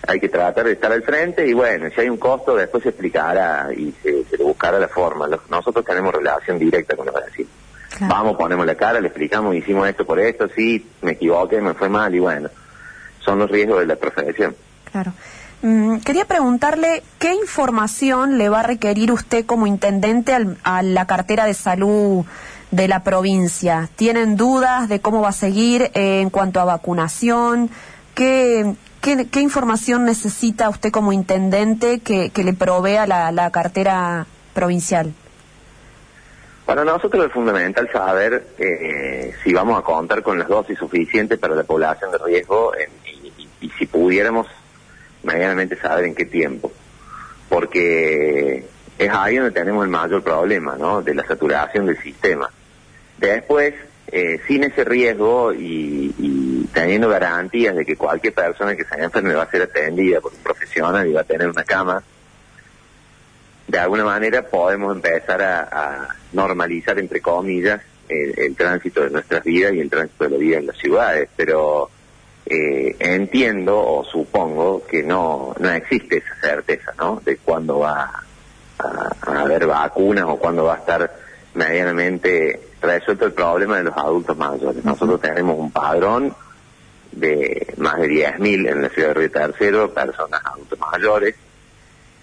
hay 0.06 0.20
que 0.20 0.28
tratar 0.28 0.66
de 0.66 0.72
estar 0.72 0.92
al 0.92 1.02
frente 1.02 1.46
y 1.46 1.52
bueno, 1.52 1.88
si 1.94 2.00
hay 2.00 2.08
un 2.08 2.16
costo 2.16 2.54
después 2.54 2.82
se 2.82 2.90
explicará 2.90 3.68
y 3.76 3.92
se, 4.02 4.24
le 4.36 4.44
buscará 4.44 4.78
la 4.78 4.88
forma. 4.88 5.28
Nosotros 5.48 5.84
tenemos 5.84 6.14
relación 6.14 6.58
directa 6.58 6.96
con 6.96 7.06
los 7.06 7.14
vecinos. 7.14 7.52
Vamos, 8.00 8.36
ponemos 8.36 8.66
la 8.66 8.74
cara, 8.74 9.00
le 9.00 9.08
explicamos, 9.08 9.54
hicimos 9.54 9.88
esto 9.88 10.04
por 10.04 10.20
esto, 10.20 10.48
sí, 10.54 10.86
me 11.00 11.12
equivoqué, 11.12 11.60
me 11.60 11.72
fue 11.74 11.88
mal 11.88 12.14
y 12.14 12.18
bueno, 12.18 12.50
son 13.20 13.38
los 13.38 13.50
riesgos 13.50 13.80
de 13.80 13.86
la 13.86 13.96
profesión. 13.96 14.54
Claro. 14.92 15.12
Mm, 15.62 15.98
quería 15.98 16.26
preguntarle 16.26 17.02
qué 17.18 17.34
información 17.34 18.36
le 18.36 18.50
va 18.50 18.60
a 18.60 18.62
requerir 18.62 19.10
usted 19.12 19.46
como 19.46 19.66
intendente 19.66 20.36
a 20.62 20.82
la 20.82 21.06
cartera 21.06 21.46
de 21.46 21.54
salud 21.54 22.26
de 22.70 22.88
la 22.88 23.02
provincia. 23.02 23.88
¿Tienen 23.96 24.36
dudas 24.36 24.88
de 24.88 25.00
cómo 25.00 25.22
va 25.22 25.30
a 25.30 25.32
seguir 25.32 25.90
eh, 25.94 26.20
en 26.20 26.28
cuanto 26.30 26.60
a 26.60 26.64
vacunación? 26.64 27.70
¿Qué, 28.14 28.74
qué, 29.30 29.40
información 29.40 30.04
necesita 30.04 30.68
usted 30.68 30.90
como 30.90 31.12
intendente 31.12 32.00
que, 32.00 32.30
le 32.34 32.52
provea 32.52 33.06
la, 33.06 33.50
cartera 33.50 34.26
provincial? 34.52 35.12
Para 36.64 36.84
nosotros 36.84 37.26
es 37.26 37.32
fundamental 37.32 37.88
saber 37.92 38.48
eh, 38.58 39.32
si 39.44 39.52
vamos 39.52 39.78
a 39.78 39.82
contar 39.82 40.22
con 40.22 40.38
las 40.38 40.48
dosis 40.48 40.76
suficientes 40.76 41.38
para 41.38 41.54
la 41.54 41.62
población 41.62 42.10
de 42.10 42.18
riesgo 42.18 42.72
y, 43.60 43.70
si 43.78 43.86
pudiéramos 43.86 44.46
medianamente 45.22 45.76
saber 45.76 46.06
en 46.06 46.14
qué 46.14 46.24
tiempo. 46.24 46.72
Porque 47.48 48.66
es 48.98 49.10
ahí 49.10 49.36
donde 49.36 49.52
tenemos 49.52 49.84
el 49.84 49.90
mayor 49.90 50.22
problema, 50.22 50.76
¿no? 50.76 51.02
De 51.02 51.14
la 51.14 51.24
saturación 51.24 51.86
del 51.86 52.00
sistema. 52.02 52.50
Después, 53.18 53.74
eh, 54.08 54.40
sin 54.46 54.64
ese 54.64 54.84
riesgo 54.84 55.52
y, 55.52 56.66
teniendo 56.72 57.08
garantías 57.08 57.74
de 57.74 57.84
que 57.84 57.96
cualquier 57.96 58.34
persona 58.34 58.76
que 58.76 58.84
se 58.84 58.94
enferme 59.02 59.34
va 59.34 59.44
a 59.44 59.50
ser 59.50 59.62
atendida 59.62 60.20
por 60.20 60.32
un 60.32 60.40
profesional 60.40 61.06
y 61.08 61.12
va 61.12 61.22
a 61.22 61.24
tener 61.24 61.48
una 61.48 61.64
cama, 61.64 62.02
de 63.66 63.78
alguna 63.78 64.04
manera 64.04 64.42
podemos 64.42 64.94
empezar 64.94 65.42
a, 65.42 66.08
normalizar, 66.32 66.98
entre 66.98 67.20
comillas, 67.20 67.80
el, 68.08 68.54
tránsito 68.54 69.02
de 69.02 69.10
nuestras 69.10 69.42
vidas 69.42 69.72
y 69.72 69.80
el 69.80 69.88
tránsito 69.88 70.24
de 70.24 70.30
la 70.30 70.36
vida 70.36 70.58
en 70.58 70.66
las 70.66 70.76
ciudades. 70.76 71.28
Pero 71.34 71.90
eh, 72.44 72.94
entiendo 72.98 73.78
o 73.78 74.04
supongo 74.04 74.86
que 74.86 75.02
no, 75.02 75.54
no 75.58 75.70
existe 75.70 76.18
esa 76.18 76.34
certeza, 76.40 76.92
¿no? 76.98 77.20
De 77.24 77.38
cuándo 77.38 77.80
va 77.80 78.22
a, 78.78 79.40
haber 79.40 79.66
vacunas 79.66 80.26
o 80.28 80.36
cuándo 80.36 80.64
va 80.64 80.74
a 80.74 80.78
estar 80.78 81.16
medianamente 81.54 82.60
resuelto 82.80 83.26
el 83.26 83.32
problema 83.32 83.78
de 83.78 83.84
los 83.84 83.96
adultos 83.96 84.36
mayores. 84.36 84.84
Nosotros 84.84 85.20
tenemos 85.20 85.58
un 85.58 85.70
padrón 85.70 86.34
de 87.12 87.74
más 87.78 87.96
de 87.96 88.08
10.000 88.08 88.68
en 88.70 88.82
la 88.82 88.88
ciudad 88.90 89.08
de 89.08 89.14
Río 89.14 89.30
Tercero, 89.30 89.94
personas 89.94 90.40
adultos 90.44 90.78
mayores, 90.78 91.34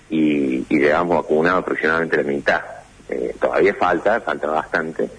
y, 0.09 0.65
y 0.69 0.79
llevamos 0.79 1.17
vacunado 1.23 1.57
aproximadamente 1.57 2.17
la 2.17 2.23
mitad. 2.23 2.61
Eh, 3.09 3.35
todavía 3.39 3.73
falta, 3.75 4.21
falta 4.21 4.47
bastante, 4.47 5.09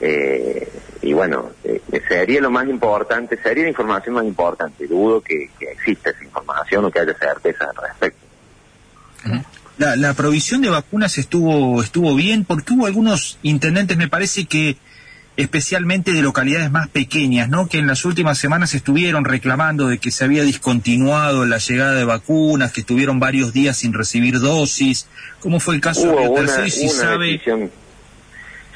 Eh, 0.00 0.68
y 1.02 1.12
bueno, 1.12 1.52
eh, 1.62 1.80
sería 2.08 2.40
lo 2.40 2.50
más 2.50 2.66
importante, 2.68 3.36
sería 3.40 3.62
la 3.64 3.70
información 3.70 4.16
más 4.16 4.24
importante. 4.24 4.86
Dudo 4.86 5.20
que, 5.20 5.50
que 5.58 5.70
exista 5.70 6.10
esa 6.10 6.24
información 6.24 6.84
o 6.84 6.90
que 6.90 7.00
haya 7.00 7.14
certeza 7.14 7.66
al 7.70 7.76
respecto. 7.76 8.23
La, 9.78 9.96
la 9.96 10.14
provisión 10.14 10.62
de 10.62 10.70
vacunas 10.70 11.18
estuvo 11.18 11.82
estuvo 11.82 12.14
bien 12.14 12.44
porque 12.44 12.74
hubo 12.74 12.86
algunos 12.86 13.38
intendentes, 13.42 13.96
me 13.96 14.08
parece 14.08 14.44
que 14.46 14.76
especialmente 15.36 16.12
de 16.12 16.22
localidades 16.22 16.70
más 16.70 16.88
pequeñas, 16.88 17.48
¿no? 17.48 17.66
Que 17.68 17.78
en 17.78 17.88
las 17.88 18.04
últimas 18.04 18.38
semanas 18.38 18.72
estuvieron 18.74 19.24
reclamando 19.24 19.88
de 19.88 19.98
que 19.98 20.12
se 20.12 20.24
había 20.24 20.44
discontinuado 20.44 21.44
la 21.44 21.58
llegada 21.58 21.94
de 21.94 22.04
vacunas, 22.04 22.72
que 22.72 22.82
estuvieron 22.82 23.18
varios 23.18 23.52
días 23.52 23.76
sin 23.78 23.92
recibir 23.92 24.38
dosis. 24.38 25.08
¿Cómo 25.40 25.58
fue 25.58 25.74
el 25.74 25.80
caso 25.80 26.02
Hubo 26.08 26.20
de 26.20 26.28
una, 26.28 26.40
Tercero? 26.40 26.66
Y 26.66 26.70
si 26.70 26.84
una 26.84 26.92
sabe... 26.92 27.26
decisión, 27.26 27.70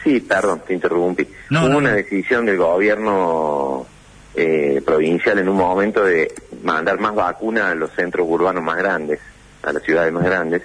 sí, 0.03 0.19
perdón, 0.21 0.63
te 0.67 0.75
interrumpí. 0.75 1.29
No, 1.51 1.61
Hubo 1.61 1.69
no, 1.69 1.79
una 1.79 1.91
no. 1.91 1.97
decisión 1.97 2.45
del 2.45 2.57
gobierno 2.57 3.87
eh, 4.35 4.83
provincial 4.85 5.39
en 5.39 5.49
un 5.49 5.57
momento 5.57 6.03
de 6.05 6.35
mandar 6.65 6.99
más 6.99 7.15
vacunas 7.15 7.67
a 7.67 7.75
los 7.77 7.93
centros 7.93 8.27
urbanos 8.29 8.65
más 8.65 8.79
grandes, 8.79 9.21
a 9.63 9.73
las 9.73 9.83
ciudades 9.85 10.13
más 10.13 10.25
grandes. 10.25 10.63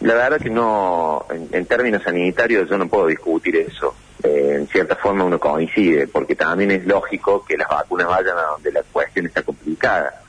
La 0.00 0.14
verdad 0.14 0.40
que 0.40 0.48
no, 0.48 1.26
en, 1.30 1.66
términos 1.66 2.02
sanitarios 2.02 2.70
yo 2.70 2.78
no 2.78 2.88
puedo 2.88 3.06
discutir 3.06 3.56
eso. 3.56 3.94
Eh, 4.22 4.54
en 4.56 4.66
cierta 4.66 4.96
forma 4.96 5.24
uno 5.24 5.38
coincide, 5.38 6.06
porque 6.06 6.34
también 6.34 6.70
es 6.70 6.86
lógico 6.86 7.44
que 7.44 7.56
las 7.56 7.68
vacunas 7.68 8.06
vayan 8.06 8.38
a 8.38 8.42
donde 8.42 8.72
la 8.72 8.82
cuestión 8.82 9.26
está 9.26 9.42
complicada. 9.42 10.22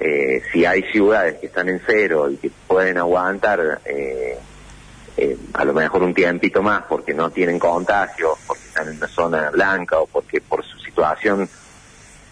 Eh, 0.00 0.42
si 0.52 0.64
hay 0.64 0.82
ciudades 0.90 1.38
que 1.38 1.46
están 1.46 1.68
en 1.68 1.80
cero 1.86 2.30
y 2.30 2.36
que 2.36 2.50
pueden 2.66 2.98
aguantar 2.98 3.80
eh, 3.84 4.38
a 5.52 5.64
lo 5.64 5.72
mejor 5.72 6.02
un 6.04 6.14
tiempito 6.14 6.62
más 6.62 6.84
porque 6.88 7.12
no 7.14 7.30
tienen 7.30 7.58
contagios, 7.58 8.38
porque 8.46 8.62
están 8.64 8.88
en 8.88 8.96
una 8.96 9.08
zona 9.08 9.50
blanca 9.50 9.98
o 9.98 10.06
porque 10.06 10.40
por 10.40 10.64
su 10.64 10.78
situación 10.78 11.48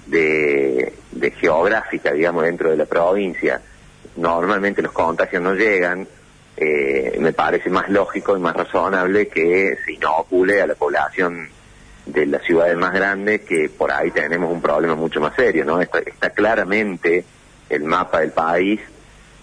de 0.07 0.93
geográfica, 1.41 2.13
digamos, 2.13 2.45
dentro 2.45 2.71
de 2.71 2.77
la 2.77 2.87
provincia, 2.87 3.61
normalmente 4.17 4.83
los 4.83 4.93
contagios 4.93 5.43
no 5.43 5.55
llegan, 5.55 6.07
eh, 6.57 7.17
me 7.21 7.33
parece 7.33 7.69
más 7.69 7.89
lógico 7.89 8.37
y 8.37 8.41
más 8.41 8.57
razonable 8.57 9.29
que 9.29 9.77
se 9.85 9.93
inocule 9.93 10.63
a 10.63 10.67
la 10.67 10.75
población 10.75 11.49
de 12.07 12.27
las 12.27 12.43
ciudades 12.43 12.77
más 12.77 12.93
grandes 12.93 13.43
que 13.43 13.69
por 13.69 13.91
ahí 13.91 14.11
tenemos 14.11 14.51
un 14.51 14.63
problema 14.63 14.95
mucho 14.95 15.21
más 15.21 15.35
serio, 15.35 15.65
¿no? 15.65 15.81
Está, 15.81 15.99
está 15.99 16.31
claramente 16.31 17.25
el 17.69 17.83
mapa 17.83 18.21
del 18.21 18.31
país 18.31 18.81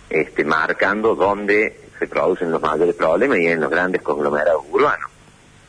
este, 0.09 0.43
marcando 0.43 1.15
dónde 1.15 1.81
se 1.99 2.07
producen 2.07 2.51
los 2.51 2.61
mayores 2.61 2.95
problemas 2.95 3.37
y 3.39 3.47
en 3.47 3.59
los 3.59 3.69
grandes 3.69 4.01
conglomerados 4.01 4.63
urbanos. 4.71 5.09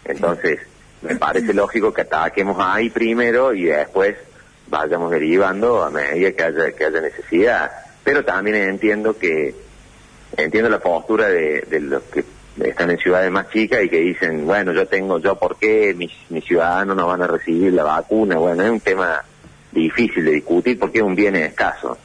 Entonces, 0.05 0.61
me 1.03 1.17
parece 1.17 1.53
lógico 1.53 1.93
que 1.93 2.03
ataquemos 2.03 2.57
ahí 2.61 2.91
primero 2.91 3.53
y 3.53 3.65
después 3.65 4.17
vayamos 4.69 5.11
derivando 5.11 5.83
a 5.83 5.91
medida 5.91 6.33
que 6.33 6.43
haya, 6.43 6.73
que 6.73 6.85
haya 6.85 7.01
necesidad. 7.01 7.71
Pero 8.03 8.25
también 8.25 8.57
entiendo 8.57 9.19
que 9.19 9.55
entiendo 10.37 10.71
la 10.71 10.79
postura 10.79 11.29
de, 11.29 11.63
de 11.63 11.81
los 11.81 12.03
que 12.05 12.25
están 12.63 12.91
en 12.91 12.99
ciudades 12.99 13.31
más 13.31 13.51
chicas 13.51 13.83
y 13.83 13.89
que 13.89 13.99
dicen, 13.99 14.47
bueno, 14.47 14.73
yo 14.73 14.87
tengo, 14.87 15.19
yo 15.19 15.37
por 15.37 15.57
qué 15.57 15.95
mis, 15.95 16.13
mis 16.31 16.45
ciudadanos 16.45 16.97
no 16.97 17.07
van 17.07 17.23
a 17.23 17.27
recibir 17.27 17.73
la 17.73 17.85
vacuna. 17.85 18.37
Bueno, 18.37 18.63
es 18.63 18.71
un 18.71 18.81
tema 18.81 19.23
difícil 19.73 20.25
de 20.25 20.33
discutir 20.33 20.79
porque 20.79 20.99
es 20.99 21.05
un 21.05 21.15
bien 21.15 21.37
escaso. 21.37 21.99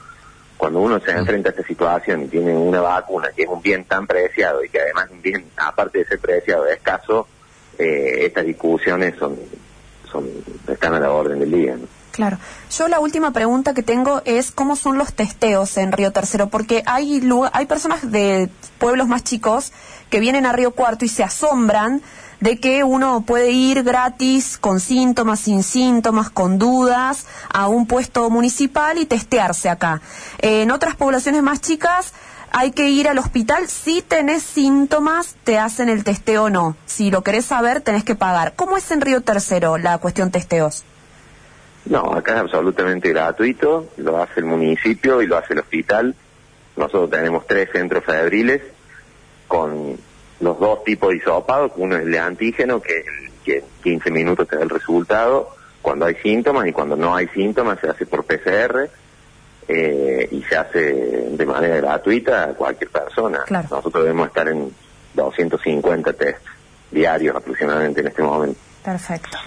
Cuando 0.57 0.79
uno 0.79 0.99
se 0.99 1.11
enfrenta 1.11 1.49
a 1.49 1.51
esta 1.51 1.63
situación 1.63 2.23
y 2.23 2.27
tiene 2.27 2.53
una 2.53 2.81
vacuna 2.81 3.29
que 3.33 3.43
es 3.43 3.47
un 3.47 3.61
bien 3.61 3.85
tan 3.85 4.05
preciado 4.05 4.63
y 4.63 4.69
que 4.69 4.81
además 4.81 5.09
un 5.11 5.21
bien, 5.21 5.45
aparte 5.55 5.99
de 5.99 6.05
ser 6.05 6.19
preciado, 6.19 6.67
es 6.67 6.77
escaso, 6.77 7.27
eh, 7.77 8.25
estas 8.25 8.45
discusiones 8.45 9.15
son, 9.17 9.37
son, 10.11 10.27
están 10.67 10.95
a 10.95 10.99
la 10.99 11.11
orden 11.11 11.39
del 11.39 11.51
día. 11.51 11.75
¿no? 11.75 11.98
Claro. 12.11 12.37
Yo 12.75 12.87
la 12.87 12.99
última 12.99 13.31
pregunta 13.31 13.73
que 13.73 13.83
tengo 13.83 14.21
es 14.25 14.51
cómo 14.51 14.75
son 14.75 14.97
los 14.97 15.13
testeos 15.13 15.77
en 15.77 15.91
Río 15.91 16.11
Tercero, 16.11 16.49
porque 16.49 16.83
hay 16.85 17.21
hay 17.53 17.65
personas 17.65 18.11
de 18.11 18.49
pueblos 18.77 19.07
más 19.07 19.23
chicos 19.23 19.71
que 20.09 20.19
vienen 20.19 20.45
a 20.45 20.51
Río 20.51 20.71
Cuarto 20.71 21.05
y 21.05 21.09
se 21.09 21.23
asombran 21.23 22.01
de 22.39 22.59
que 22.59 22.83
uno 22.83 23.21
puede 23.21 23.51
ir 23.51 23.83
gratis 23.83 24.57
con 24.57 24.79
síntomas, 24.79 25.41
sin 25.41 25.63
síntomas, 25.63 26.29
con 26.29 26.57
dudas 26.57 27.25
a 27.49 27.67
un 27.67 27.85
puesto 27.85 28.29
municipal 28.29 28.97
y 28.97 29.05
testearse 29.05 29.69
acá. 29.69 30.01
Eh, 30.39 30.63
en 30.63 30.71
otras 30.71 30.95
poblaciones 30.95 31.43
más 31.43 31.61
chicas 31.61 32.13
hay 32.51 32.71
que 32.71 32.89
ir 32.89 33.07
al 33.07 33.17
hospital. 33.17 33.67
Si 33.67 34.01
tenés 34.01 34.43
síntomas, 34.43 35.35
te 35.43 35.59
hacen 35.59 35.89
el 35.89 36.03
testeo 36.03 36.45
o 36.45 36.49
no. 36.49 36.75
Si 36.85 37.11
lo 37.11 37.23
querés 37.23 37.45
saber, 37.45 37.81
tenés 37.81 38.03
que 38.03 38.15
pagar. 38.15 38.55
¿Cómo 38.55 38.77
es 38.77 38.89
en 38.91 39.01
Río 39.01 39.21
Tercero 39.21 39.77
la 39.77 39.97
cuestión 39.99 40.31
testeos? 40.31 40.83
No, 41.85 42.13
acá 42.13 42.35
es 42.35 42.39
absolutamente 42.41 43.09
gratuito, 43.09 43.89
lo 43.97 44.21
hace 44.21 44.41
el 44.41 44.45
municipio 44.45 45.21
y 45.21 45.27
lo 45.27 45.37
hace 45.37 45.53
el 45.53 45.59
hospital. 45.59 46.15
Nosotros 46.75 47.09
tenemos 47.09 47.47
tres 47.47 47.69
centros 47.71 48.03
febriles 48.05 48.61
con 49.47 49.97
los 50.39 50.59
dos 50.59 50.83
tipos 50.83 51.09
de 51.09 51.17
hisopado, 51.17 51.73
uno 51.77 51.97
es 51.97 52.03
el 52.03 52.11
de 52.11 52.19
antígeno, 52.19 52.81
que, 52.81 53.03
que 53.43 53.57
en 53.57 53.99
15 53.99 54.11
minutos 54.11 54.47
te 54.47 54.55
da 54.55 54.63
el 54.63 54.69
resultado 54.69 55.49
cuando 55.81 56.05
hay 56.05 56.15
síntomas 56.15 56.67
y 56.67 56.71
cuando 56.71 56.95
no 56.95 57.15
hay 57.15 57.27
síntomas 57.29 57.79
se 57.79 57.89
hace 57.89 58.05
por 58.05 58.25
PCR 58.25 58.89
eh, 59.67 60.27
y 60.31 60.43
se 60.43 60.55
hace 60.57 60.79
de 61.31 61.45
manera 61.45 61.77
gratuita 61.77 62.43
a 62.43 62.47
cualquier 62.53 62.89
persona. 62.89 63.39
Claro. 63.45 63.67
Nosotros 63.71 64.03
debemos 64.03 64.27
estar 64.27 64.47
en 64.49 64.73
250 65.13 66.13
test 66.13 66.45
diarios 66.91 67.35
aproximadamente 67.35 68.01
en 68.01 68.07
este 68.07 68.23
momento. 68.23 68.59
Perfecto. 68.83 69.37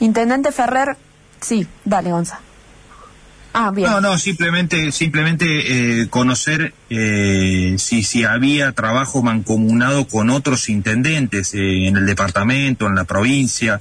Intendente 0.00 0.52
Ferrer, 0.52 0.96
sí, 1.46 1.66
dale, 1.84 2.10
Gonza. 2.10 2.40
Ah, 3.52 3.70
bien. 3.70 3.88
No, 3.90 4.00
no, 4.02 4.18
simplemente, 4.18 4.92
simplemente 4.92 6.02
eh, 6.02 6.08
conocer 6.08 6.74
eh, 6.90 7.76
si, 7.78 8.02
si 8.02 8.24
había 8.24 8.72
trabajo 8.72 9.22
mancomunado 9.22 10.06
con 10.06 10.28
otros 10.28 10.68
intendentes 10.68 11.54
eh, 11.54 11.86
en 11.86 11.96
el 11.96 12.04
departamento, 12.04 12.86
en 12.86 12.96
la 12.96 13.04
provincia, 13.04 13.80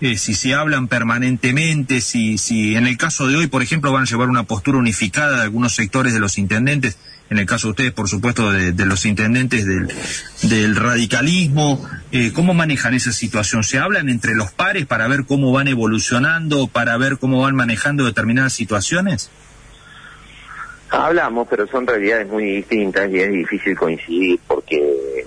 eh, 0.00 0.16
si 0.16 0.32
se 0.32 0.54
hablan 0.54 0.88
permanentemente, 0.88 2.00
si, 2.00 2.38
si 2.38 2.74
en 2.74 2.86
el 2.86 2.96
caso 2.96 3.26
de 3.26 3.36
hoy, 3.36 3.48
por 3.48 3.62
ejemplo, 3.62 3.92
van 3.92 4.04
a 4.04 4.06
llevar 4.06 4.30
una 4.30 4.44
postura 4.44 4.78
unificada 4.78 5.36
de 5.36 5.42
algunos 5.42 5.74
sectores 5.74 6.14
de 6.14 6.20
los 6.20 6.38
intendentes, 6.38 6.96
en 7.30 7.38
el 7.38 7.46
caso 7.46 7.68
de 7.68 7.70
ustedes, 7.70 7.92
por 7.92 8.08
supuesto, 8.08 8.50
de, 8.50 8.72
los 8.84 9.06
intendentes 9.06 9.64
del, 9.64 9.88
del 10.42 10.74
radicalismo, 10.74 11.80
eh, 12.10 12.32
¿cómo 12.34 12.54
manejan 12.54 12.92
esa 12.92 13.12
situación? 13.12 13.62
¿Se 13.62 13.78
hablan 13.78 14.08
entre 14.08 14.34
los 14.34 14.50
pares 14.50 14.84
para 14.86 15.06
ver 15.06 15.24
cómo 15.26 15.52
van 15.52 15.68
evolucionando, 15.68 16.66
para 16.66 16.96
ver 16.96 17.18
cómo 17.18 17.42
van 17.42 17.54
manejando 17.54 18.04
determinadas 18.04 18.52
situaciones? 18.52 19.30
Hablamos, 20.90 21.46
pero 21.48 21.68
son 21.68 21.86
realidades 21.86 22.26
muy 22.26 22.44
distintas 22.44 23.08
y 23.08 23.20
es 23.20 23.30
difícil 23.30 23.76
coincidir 23.76 24.40
porque 24.48 25.24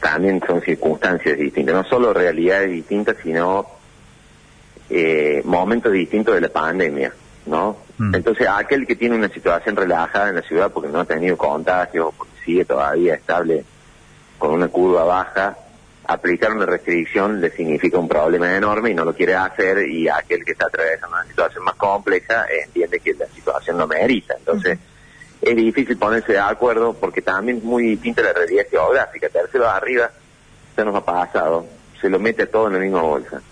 también 0.00 0.40
son 0.46 0.62
circunstancias 0.62 1.36
distintas, 1.36 1.74
no 1.74 1.84
solo 1.84 2.14
realidades 2.14 2.70
distintas, 2.70 3.16
sino 3.22 3.66
eh, 4.88 5.42
momentos 5.44 5.92
distintos 5.92 6.34
de 6.36 6.40
la 6.40 6.48
pandemia, 6.48 7.12
¿no? 7.44 7.87
Mm. 7.98 8.14
Entonces, 8.14 8.46
aquel 8.48 8.86
que 8.86 8.96
tiene 8.96 9.16
una 9.16 9.28
situación 9.28 9.76
relajada 9.76 10.30
en 10.30 10.36
la 10.36 10.42
ciudad 10.42 10.70
porque 10.72 10.88
no 10.88 11.00
ha 11.00 11.04
tenido 11.04 11.36
contagios, 11.36 12.14
porque 12.16 12.32
sigue 12.44 12.64
todavía 12.64 13.14
estable 13.14 13.64
con 14.38 14.52
una 14.52 14.68
curva 14.68 15.04
baja, 15.04 15.56
aplicar 16.04 16.52
una 16.52 16.64
restricción 16.64 17.40
le 17.40 17.50
significa 17.50 17.98
un 17.98 18.08
problema 18.08 18.56
enorme 18.56 18.90
y 18.90 18.94
no 18.94 19.04
lo 19.04 19.14
quiere 19.14 19.34
hacer 19.34 19.86
y 19.86 20.08
aquel 20.08 20.42
que 20.42 20.52
está 20.52 20.66
atravesando 20.66 21.14
una 21.16 21.26
situación 21.26 21.64
más 21.64 21.74
compleja 21.74 22.46
entiende 22.64 23.00
que 23.00 23.12
la 23.12 23.26
situación 23.26 23.76
lo 23.76 23.86
merita. 23.86 24.34
Entonces, 24.38 24.78
es 25.42 25.56
difícil 25.56 25.98
ponerse 25.98 26.32
de 26.32 26.38
acuerdo 26.38 26.94
porque 26.94 27.20
también 27.20 27.58
es 27.58 27.64
muy 27.64 27.82
distinta 27.82 28.22
la 28.22 28.32
realidad 28.32 28.64
geográfica. 28.70 29.28
Tercero 29.28 29.68
arriba, 29.68 30.10
se 30.74 30.84
nos 30.84 30.94
ha 30.94 31.04
pasado, 31.04 31.66
se 32.00 32.08
lo 32.08 32.18
mete 32.18 32.46
todo 32.46 32.68
en 32.68 32.72
la 32.74 32.78
misma 32.78 33.02
bolsa. 33.02 33.42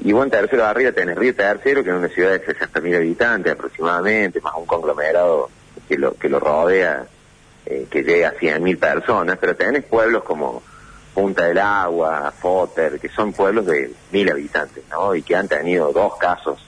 Y 0.00 0.12
vos 0.12 0.24
en 0.24 0.30
tercero 0.30 0.64
arriba 0.64 0.92
tenés 0.92 1.16
Río 1.16 1.34
Tercero, 1.34 1.82
que 1.82 1.90
es 1.90 1.96
una 1.96 2.08
ciudad 2.08 2.32
de 2.32 2.46
60.000 2.46 2.96
habitantes 2.96 3.52
aproximadamente, 3.52 4.40
más 4.40 4.54
un 4.56 4.66
conglomerado 4.66 5.50
que 5.88 5.98
lo, 5.98 6.14
que 6.14 6.28
lo 6.28 6.38
rodea, 6.38 7.06
eh, 7.66 7.86
que 7.90 8.02
llega 8.02 8.28
a 8.28 8.34
100.000 8.34 8.78
personas, 8.78 9.38
pero 9.40 9.56
tenés 9.56 9.84
pueblos 9.84 10.22
como 10.22 10.62
Punta 11.14 11.46
del 11.46 11.58
Agua, 11.58 12.32
Foter, 12.38 13.00
que 13.00 13.08
son 13.08 13.32
pueblos 13.32 13.66
de 13.66 13.92
mil 14.12 14.30
habitantes, 14.30 14.84
¿no? 14.88 15.16
Y 15.16 15.22
que 15.22 15.34
han 15.34 15.48
tenido 15.48 15.92
dos 15.92 16.16
casos. 16.16 16.64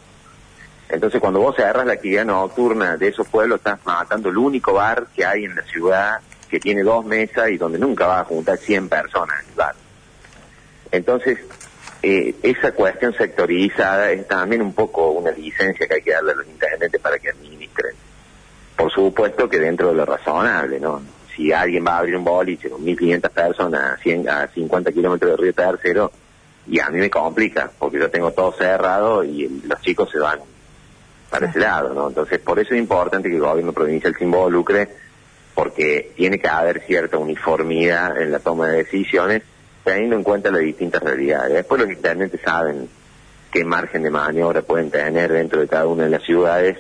Entonces, 0.89 1.21
cuando 1.21 1.39
vos 1.39 1.55
cerras 1.55 1.87
la 1.87 1.93
actividad 1.93 2.25
nocturna 2.25 2.97
de 2.97 3.09
esos 3.09 3.29
pueblos, 3.29 3.59
estás 3.59 3.79
matando 3.85 4.29
el 4.29 4.37
único 4.37 4.73
bar 4.73 5.07
que 5.15 5.25
hay 5.25 5.45
en 5.45 5.55
la 5.55 5.63
ciudad 5.63 6.21
que 6.49 6.59
tiene 6.59 6.83
dos 6.83 7.05
mesas 7.05 7.49
y 7.51 7.59
donde 7.59 7.79
nunca 7.79 8.09
vas 8.09 8.23
a 8.23 8.25
juntar 8.25 8.59
100 8.59 8.89
personas 8.89 9.41
en 9.45 9.51
el 9.51 9.55
bar. 9.55 9.75
Entonces, 10.91 11.39
eh, 12.03 12.35
esa 12.43 12.73
cuestión 12.73 13.13
sectorizada 13.15 14.11
es 14.11 14.27
también 14.27 14.63
un 14.63 14.73
poco 14.73 15.11
una 15.11 15.31
licencia 15.31 15.87
que 15.87 15.95
hay 15.95 16.03
que 16.03 16.13
darle 16.13 16.33
a 16.33 16.37
los 16.37 16.47
intendentes 16.47 17.01
para 17.01 17.19
que 17.19 17.31
administren. 17.31 17.95
Por 18.77 18.91
supuesto 18.91 19.49
que 19.49 19.59
dentro 19.59 19.89
de 19.89 19.95
lo 19.95 20.07
razonable, 20.07 20.81
¿no? 20.81 21.03
Si 21.35 21.53
alguien 21.53 21.85
va 21.87 21.97
a 21.97 21.99
abrir 21.99 22.17
un 22.17 22.25
boliche 22.25 22.71
con 22.71 22.85
1.500 22.85 23.31
personas 23.31 23.93
a, 23.93 23.97
100, 23.99 24.29
a 24.29 24.47
50 24.49 24.93
kilómetros 24.93 25.31
de 25.33 25.37
Río 25.37 25.53
Tercero, 25.53 26.11
y 26.67 26.79
a 26.79 26.89
mí 26.89 26.99
me 26.99 27.11
complica, 27.11 27.71
porque 27.79 27.99
yo 27.99 28.11
tengo 28.11 28.33
todo 28.33 28.53
cerrado 28.53 29.25
y 29.25 29.63
los 29.65 29.81
chicos 29.81 30.11
se 30.11 30.19
van 30.19 30.41
para 31.29 31.49
ese 31.49 31.59
lado, 31.59 31.95
¿no? 31.95 32.09
Entonces, 32.09 32.39
por 32.39 32.59
eso 32.59 32.75
es 32.75 32.81
importante 32.81 33.29
que 33.29 33.37
el 33.37 33.41
gobierno 33.41 33.73
provincial 33.73 34.15
se 34.17 34.25
involucre, 34.25 34.89
porque 35.55 36.13
tiene 36.17 36.39
que 36.39 36.49
haber 36.49 36.81
cierta 36.81 37.19
uniformidad 37.19 38.21
en 38.21 38.33
la 38.33 38.41
toma 38.41 38.69
de 38.69 38.79
decisiones, 38.79 39.43
teniendo 39.85 40.17
en 40.17 40.23
cuenta 40.23 40.51
las 40.51 40.61
distintas 40.61 41.03
realidades. 41.03 41.53
Después 41.53 41.81
los 41.81 41.91
intendentes 41.91 42.41
saben 42.43 42.89
qué 43.53 43.65
margen 43.65 44.03
de 44.03 44.11
maniobra 44.11 44.63
pueden 44.63 44.91
tener 44.91 45.33
dentro 45.33 45.61
de 45.61 45.69
cada 45.69 45.87
una 45.87 46.05
de 46.05 46.11
las 46.11 46.23
ciudades 46.23 46.79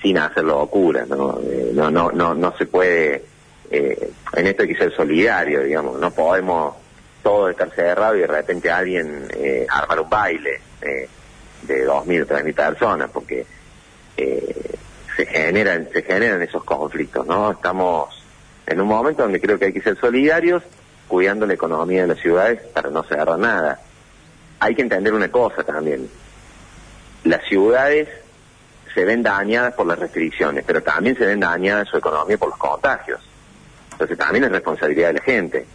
sin 0.00 0.18
hacer 0.18 0.44
locura, 0.44 1.06
¿no? 1.06 1.40
Eh, 1.40 1.70
no, 1.72 1.90
no, 1.90 2.10
no, 2.10 2.34
no 2.34 2.56
se 2.56 2.66
puede, 2.66 3.24
eh, 3.70 4.10
en 4.34 4.46
esto 4.46 4.62
hay 4.62 4.68
que 4.68 4.76
ser 4.76 4.94
solidario, 4.94 5.62
digamos, 5.62 5.98
no 5.98 6.10
podemos 6.10 6.74
todo 7.22 7.48
estar 7.48 7.70
cerrado 7.70 8.16
y 8.16 8.20
de 8.20 8.26
repente 8.26 8.70
alguien 8.70 9.28
eh, 9.30 9.64
armar 9.70 10.00
un 10.00 10.10
baile 10.10 10.60
eh, 10.80 11.08
de 11.62 11.84
dos 11.84 12.04
mil 12.04 12.22
o 12.22 12.26
tres 12.26 12.44
mil 12.44 12.54
personas, 12.54 13.10
porque 13.10 13.46
eh, 14.16 14.74
se 15.16 15.26
generan, 15.26 15.88
se 15.92 16.02
generan 16.02 16.42
esos 16.42 16.64
conflictos, 16.64 17.24
¿no? 17.26 17.52
Estamos 17.52 18.24
en 18.66 18.80
un 18.80 18.88
momento 18.88 19.22
donde 19.22 19.40
creo 19.40 19.58
que 19.58 19.66
hay 19.66 19.72
que 19.72 19.82
ser 19.82 19.96
solidarios, 19.98 20.62
cuidando 21.12 21.44
la 21.44 21.52
economía 21.52 22.00
de 22.00 22.08
las 22.08 22.20
ciudades 22.20 22.62
para 22.72 22.88
no 22.88 23.02
cerrar 23.02 23.38
nada. 23.38 23.78
Hay 24.60 24.74
que 24.74 24.80
entender 24.80 25.12
una 25.12 25.30
cosa 25.30 25.62
también. 25.62 26.08
Las 27.24 27.44
ciudades 27.44 28.08
se 28.94 29.04
ven 29.04 29.22
dañadas 29.22 29.74
por 29.74 29.86
las 29.86 29.98
restricciones, 29.98 30.64
pero 30.66 30.82
también 30.82 31.14
se 31.14 31.26
ven 31.26 31.40
dañadas 31.40 31.86
su 31.88 31.98
economía 31.98 32.38
por 32.38 32.48
los 32.48 32.56
contagios. 32.56 33.20
Entonces 33.90 34.16
también 34.16 34.44
es 34.44 34.52
responsabilidad 34.52 35.08
de 35.08 35.12
la 35.12 35.22
gente 35.22 35.66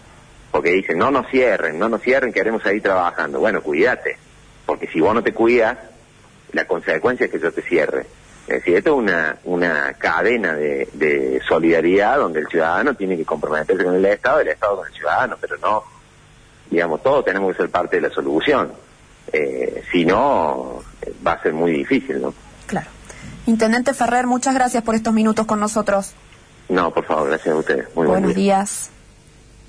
porque 0.52 0.72
dicen, 0.72 0.98
no 0.98 1.12
nos 1.12 1.30
cierren, 1.30 1.78
no 1.78 1.88
nos 1.88 2.02
cierren, 2.02 2.34
queremos 2.34 2.64
seguir 2.64 2.82
trabajando. 2.82 3.40
Bueno, 3.40 3.62
cuídate, 3.62 4.18
porque 4.66 4.88
si 4.88 5.00
vos 5.00 5.14
no 5.14 5.22
te 5.22 5.36
cuidas, 5.36 5.78
la 6.52 6.66
consecuencia 6.66 7.28
es 7.28 7.32
que 7.32 7.40
yo 7.40 7.52
te 7.52 7.62
cierre. 7.62 8.08
Es 8.48 8.60
decir, 8.60 8.78
esto 8.78 8.92
es 8.92 8.96
una, 8.96 9.38
una 9.44 9.94
cadena 9.94 10.54
de, 10.54 11.42
solidaridad 11.48 12.18
donde 12.18 12.40
el 12.40 12.48
ciudadano 12.48 12.94
tiene 12.94 13.18
que 13.18 13.26
comprometerse 13.26 13.84
con 13.84 13.96
el 13.96 14.06
Estado, 14.06 14.40
el 14.40 14.48
Estado 14.48 14.78
con 14.78 14.88
el 14.88 14.94
ciudadano, 14.94 15.36
pero 15.40 15.58
no, 15.58 15.84
digamos, 16.70 17.04
todos 17.04 17.26
tenemos 17.26 17.52
que 17.52 17.64
ser 17.64 17.70
parte 17.70 17.98
de 17.98 18.08
la 18.08 18.10
solución. 18.10 18.72
Eh, 19.34 19.84
si 19.92 20.06
no, 20.06 20.82
va 21.26 21.34
a 21.34 21.44
ser 21.44 21.54
muy 21.54 21.72
difícil, 21.72 22.22
¿no? 22.22 22.34
Claro. 22.68 22.88
Intendente 23.48 23.94
Ferrer, 23.94 24.28
muchas 24.28 24.54
gracias 24.54 24.82
por 24.82 24.96
estos 24.96 25.14
minutos 25.14 25.46
con 25.46 25.60
nosotros. 25.60 26.14
No, 26.70 26.94
por 26.94 27.04
favor, 27.04 27.28
gracias 27.28 27.54
a 27.54 27.58
ustedes. 27.58 27.96
Muy 27.96 28.08
Buenos 28.08 28.34
días. 28.34 28.90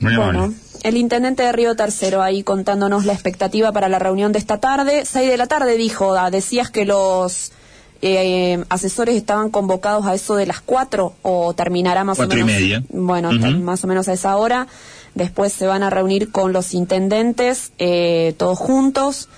bueno, 0.00 0.52
el 0.84 0.96
intendente 0.96 1.42
de 1.42 1.50
Río 1.50 1.74
Tercero 1.74 2.22
ahí 2.22 2.44
contándonos 2.44 3.04
la 3.04 3.12
expectativa 3.12 3.72
para 3.72 3.88
la 3.88 3.98
reunión 3.98 4.30
de 4.30 4.38
esta 4.38 4.58
tarde. 4.58 5.04
Seis 5.04 5.28
de 5.28 5.36
la 5.36 5.48
tarde 5.48 5.76
dijo, 5.76 6.14
decías 6.30 6.70
que 6.70 6.84
los 6.84 7.52
eh, 8.02 8.64
asesores 8.68 9.16
estaban 9.16 9.50
convocados 9.50 10.06
a 10.06 10.14
eso 10.14 10.36
de 10.36 10.46
las 10.46 10.60
cuatro 10.60 11.14
o 11.22 11.54
terminará 11.54 12.04
más 12.04 12.18
o 12.18 12.26
menos. 12.26 12.38
y 12.38 12.44
media. 12.44 12.84
Bueno, 12.90 13.32
más 13.32 13.84
o 13.84 13.86
menos 13.86 14.08
a 14.08 14.12
esa 14.12 14.36
hora. 14.36 14.66
Después 15.14 15.52
se 15.52 15.66
van 15.66 15.82
a 15.82 15.90
reunir 15.90 16.30
con 16.30 16.52
los 16.52 16.74
intendentes, 16.74 17.72
eh, 17.78 18.34
todos 18.36 18.58
juntos. 18.58 19.28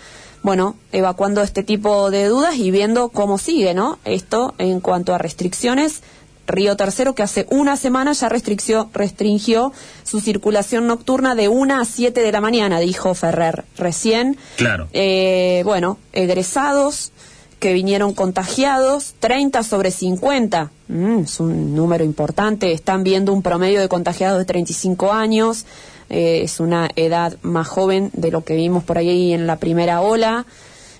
Bueno, 0.43 0.77
evacuando 0.93 1.43
este 1.43 1.63
tipo 1.63 2.11
de 2.11 2.27
dudas 2.27 2.57
y 2.57 2.71
viendo 2.71 3.09
cómo 3.11 3.39
sigue, 3.39 3.73
¿no? 3.75 3.99
Esto 4.05 4.55
en 4.59 4.81
cuanto 4.81 5.15
a 5.15 5.19
restricciones 5.19 6.03
Río 6.51 6.77
Tercero, 6.77 7.15
que 7.15 7.23
hace 7.23 7.47
una 7.51 7.77
semana 7.77 8.13
ya 8.13 8.29
restringió 8.29 9.73
su 10.05 10.21
circulación 10.21 10.87
nocturna 10.87 11.35
de 11.35 11.49
una 11.49 11.81
a 11.81 11.85
7 11.85 12.21
de 12.21 12.33
la 12.33 12.41
mañana, 12.41 12.81
dijo 12.81 13.15
Ferrer 13.15 13.65
recién. 13.77 14.37
Claro. 14.57 14.89
Eh, 14.93 15.63
bueno, 15.65 15.99
egresados 16.13 17.13
que 17.61 17.73
vinieron 17.75 18.15
contagiados, 18.15 19.15
30 19.21 19.63
sobre 19.63 19.91
50, 19.91 20.71
mm, 20.89 21.19
es 21.21 21.39
un 21.39 21.77
número 21.77 22.03
importante, 22.03 22.73
están 22.73 23.05
viendo 23.05 23.33
un 23.33 23.43
promedio 23.43 23.81
de 23.81 23.89
contagiados 23.89 24.39
de 24.39 24.47
35 24.47 25.13
años, 25.13 25.67
eh, 26.09 26.41
es 26.43 26.59
una 26.59 26.89
edad 26.97 27.37
más 27.43 27.69
joven 27.69 28.11
de 28.15 28.31
lo 28.33 28.43
que 28.45 28.57
vimos 28.57 28.83
por 28.83 28.99
ahí 28.99 29.33
en 29.33 29.47
la 29.47 29.57
primera 29.57 30.01
ola. 30.01 30.47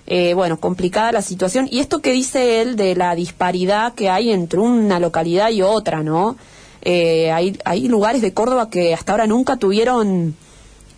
Eh, 0.07 0.33
bueno, 0.33 0.59
complicada 0.59 1.11
la 1.11 1.21
situación. 1.21 1.67
Y 1.69 1.79
esto 1.79 1.99
que 1.99 2.11
dice 2.11 2.61
él 2.61 2.75
de 2.75 2.95
la 2.95 3.13
disparidad 3.15 3.93
que 3.93 4.09
hay 4.09 4.31
entre 4.31 4.59
una 4.59 4.99
localidad 4.99 5.49
y 5.51 5.61
otra, 5.61 6.01
¿no? 6.01 6.37
Eh, 6.81 7.31
hay, 7.31 7.57
hay 7.65 7.87
lugares 7.87 8.21
de 8.21 8.33
Córdoba 8.33 8.69
que 8.69 8.93
hasta 8.93 9.11
ahora 9.11 9.27
nunca 9.27 9.57
tuvieron 9.57 10.35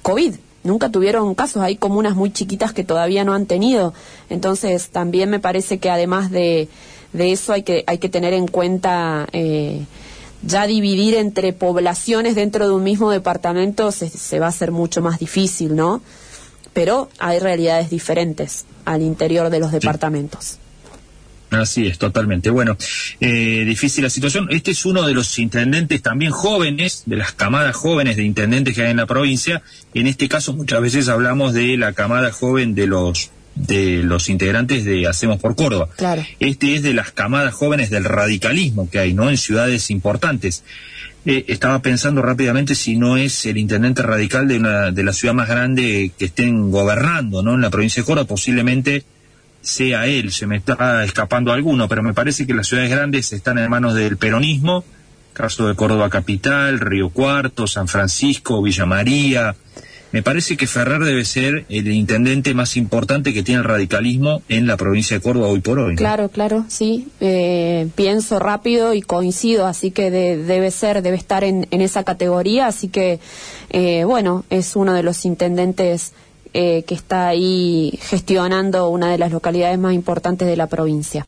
COVID, 0.02 0.36
nunca 0.64 0.90
tuvieron 0.90 1.36
casos, 1.36 1.62
hay 1.64 1.76
comunas 1.76 2.16
muy 2.16 2.32
chiquitas 2.32 2.74
que 2.74 2.84
todavía 2.84 3.24
no 3.24 3.34
han 3.34 3.46
tenido. 3.46 3.94
Entonces, 4.30 4.90
también 4.90 5.30
me 5.30 5.40
parece 5.40 5.80
que 5.80 5.90
además 5.90 6.32
de, 6.32 6.70
de 7.14 7.32
eso 7.32 7.54
hay 7.54 7.64
que, 7.64 7.84
hay 7.88 7.98
que 7.98 8.10
tener 8.10 8.34
en 8.34 8.48
cuenta... 8.48 9.28
Eh, 9.34 9.86
ya 10.46 10.68
dividir 10.68 11.16
entre 11.16 11.54
poblaciones 11.54 12.36
dentro 12.36 12.68
de 12.68 12.74
un 12.74 12.84
mismo 12.84 13.10
departamento 13.10 13.94
se, 13.94 14.10
se 14.10 14.40
va 14.40 14.48
a 14.48 14.50
hacer 14.50 14.74
mucho 14.74 15.02
más 15.02 15.18
difícil, 15.18 15.74
¿no? 15.74 16.02
pero 16.74 17.10
hay 17.20 17.40
realidades 17.40 17.90
diferentes 17.90 18.66
al 18.86 19.02
interior 19.02 19.50
de 19.50 19.60
los 19.60 19.72
departamentos. 19.72 20.58
Así 21.54 21.88
es, 21.88 21.98
totalmente. 21.98 22.50
Bueno, 22.50 22.78
eh, 23.20 23.64
difícil 23.66 24.04
la 24.04 24.10
situación. 24.10 24.48
Este 24.50 24.72
es 24.72 24.86
uno 24.86 25.06
de 25.06 25.14
los 25.14 25.38
intendentes 25.40 26.02
también 26.02 26.32
jóvenes, 26.32 27.04
de 27.06 27.18
las 27.18 27.34
camadas 27.34 27.76
jóvenes 27.76 28.16
de 28.16 28.24
intendentes 28.24 28.76
que 28.76 28.84
hay 28.84 28.92
en 28.92 28.98
la 28.98 29.06
provincia. 29.06 29.62
En 29.94 30.08
este 30.08 30.28
caso, 30.28 30.54
muchas 30.54 30.82
veces 30.82 31.10
hablamos 31.10 31.54
de 31.54 31.78
la 31.78 31.94
camada 31.94 32.32
joven 32.32 32.76
de 32.76 32.88
los 32.88 33.32
de 33.56 34.02
los 34.04 34.30
integrantes 34.30 34.84
de 34.84 35.08
Hacemos 35.08 35.40
por 35.40 35.56
Córdoba. 35.56 35.88
Claro. 35.96 36.24
Este 36.40 36.76
es 36.76 36.82
de 36.82 36.94
las 36.94 37.12
camadas 37.12 37.54
jóvenes 37.54 37.92
del 37.92 38.04
radicalismo 38.04 38.90
que 38.90 39.00
hay, 39.00 39.14
¿no? 39.14 39.30
En 39.30 39.38
ciudades 39.38 39.92
importantes. 39.92 40.64
Eh, 41.26 41.46
estaba 41.48 41.82
pensando 41.82 42.22
rápidamente 42.22 42.76
si 42.76 42.98
no 42.98 43.16
es 43.16 43.46
el 43.46 43.58
intendente 43.58 44.02
radical 44.02 44.48
de 44.48 44.58
una 44.58 44.92
de 44.92 45.04
la 45.04 45.14
ciudad 45.14 45.34
más 45.34 45.48
grande 45.48 46.12
que 46.18 46.26
estén 46.26 46.70
gobernando, 46.72 47.44
¿no? 47.44 47.54
En 47.54 47.62
la 47.62 47.70
provincia 47.70 48.02
de 48.02 48.06
Córdoba 48.08 48.28
posiblemente 48.28 49.06
sea 49.64 50.06
él, 50.06 50.32
se 50.32 50.46
me 50.46 50.58
está 50.58 51.04
escapando 51.04 51.52
alguno, 51.52 51.88
pero 51.88 52.04
me 52.04 52.14
parece 52.14 52.46
que 52.46 52.54
las 52.54 52.68
ciudades 52.68 52.92
grandes 52.92 53.34
están 53.34 53.58
en 53.58 53.70
manos 53.72 53.96
del 53.96 54.18
peronismo, 54.18 54.84
caso 55.34 55.68
de 55.68 55.76
Córdoba 55.76 56.10
capital, 56.10 56.80
Río 56.80 57.10
Cuarto, 57.10 57.66
San 57.66 57.88
Francisco, 57.88 58.62
Villa 58.62 58.86
María, 58.86 59.56
me 60.14 60.22
parece 60.22 60.58
que 60.58 60.68
Ferrer 60.68 61.04
debe 61.04 61.26
ser 61.26 61.66
el 61.70 61.92
intendente 61.92 62.54
más 62.54 62.78
importante 62.78 63.34
que 63.34 63.42
tiene 63.42 63.62
el 63.62 63.68
radicalismo 63.68 64.44
en 64.48 64.68
la 64.68 64.78
provincia 64.78 65.18
de 65.18 65.24
Córdoba 65.24 65.48
hoy 65.48 65.60
por 65.60 65.80
hoy. 65.80 65.96
Claro, 65.96 66.30
claro, 66.30 66.66
sí. 66.68 67.08
Eh, 67.20 67.88
pienso 67.96 68.38
rápido 68.38 68.94
y 68.94 69.02
coincido, 69.02 69.66
así 69.66 69.90
que 69.90 70.12
debe 70.12 70.70
ser, 70.70 71.02
debe 71.02 71.18
estar 71.18 71.44
en, 71.44 71.68
esa 71.72 72.04
categoría. 72.04 72.68
Así 72.68 72.90
que, 72.90 73.20
eh, 73.72 74.04
bueno, 74.04 74.46
es 74.52 74.76
uno 74.76 74.94
de 74.94 75.02
los 75.02 75.26
intendentes 75.26 76.14
eh, 76.54 76.84
que 76.84 76.96
está 76.96 77.28
ahí 77.28 78.00
gestionando 78.04 78.90
una 78.90 79.12
de 79.12 79.18
las 79.18 79.32
localidades 79.32 79.78
más 79.80 79.94
importantes 79.94 80.48
de 80.48 80.56
la 80.56 80.68
provincia. 80.68 81.22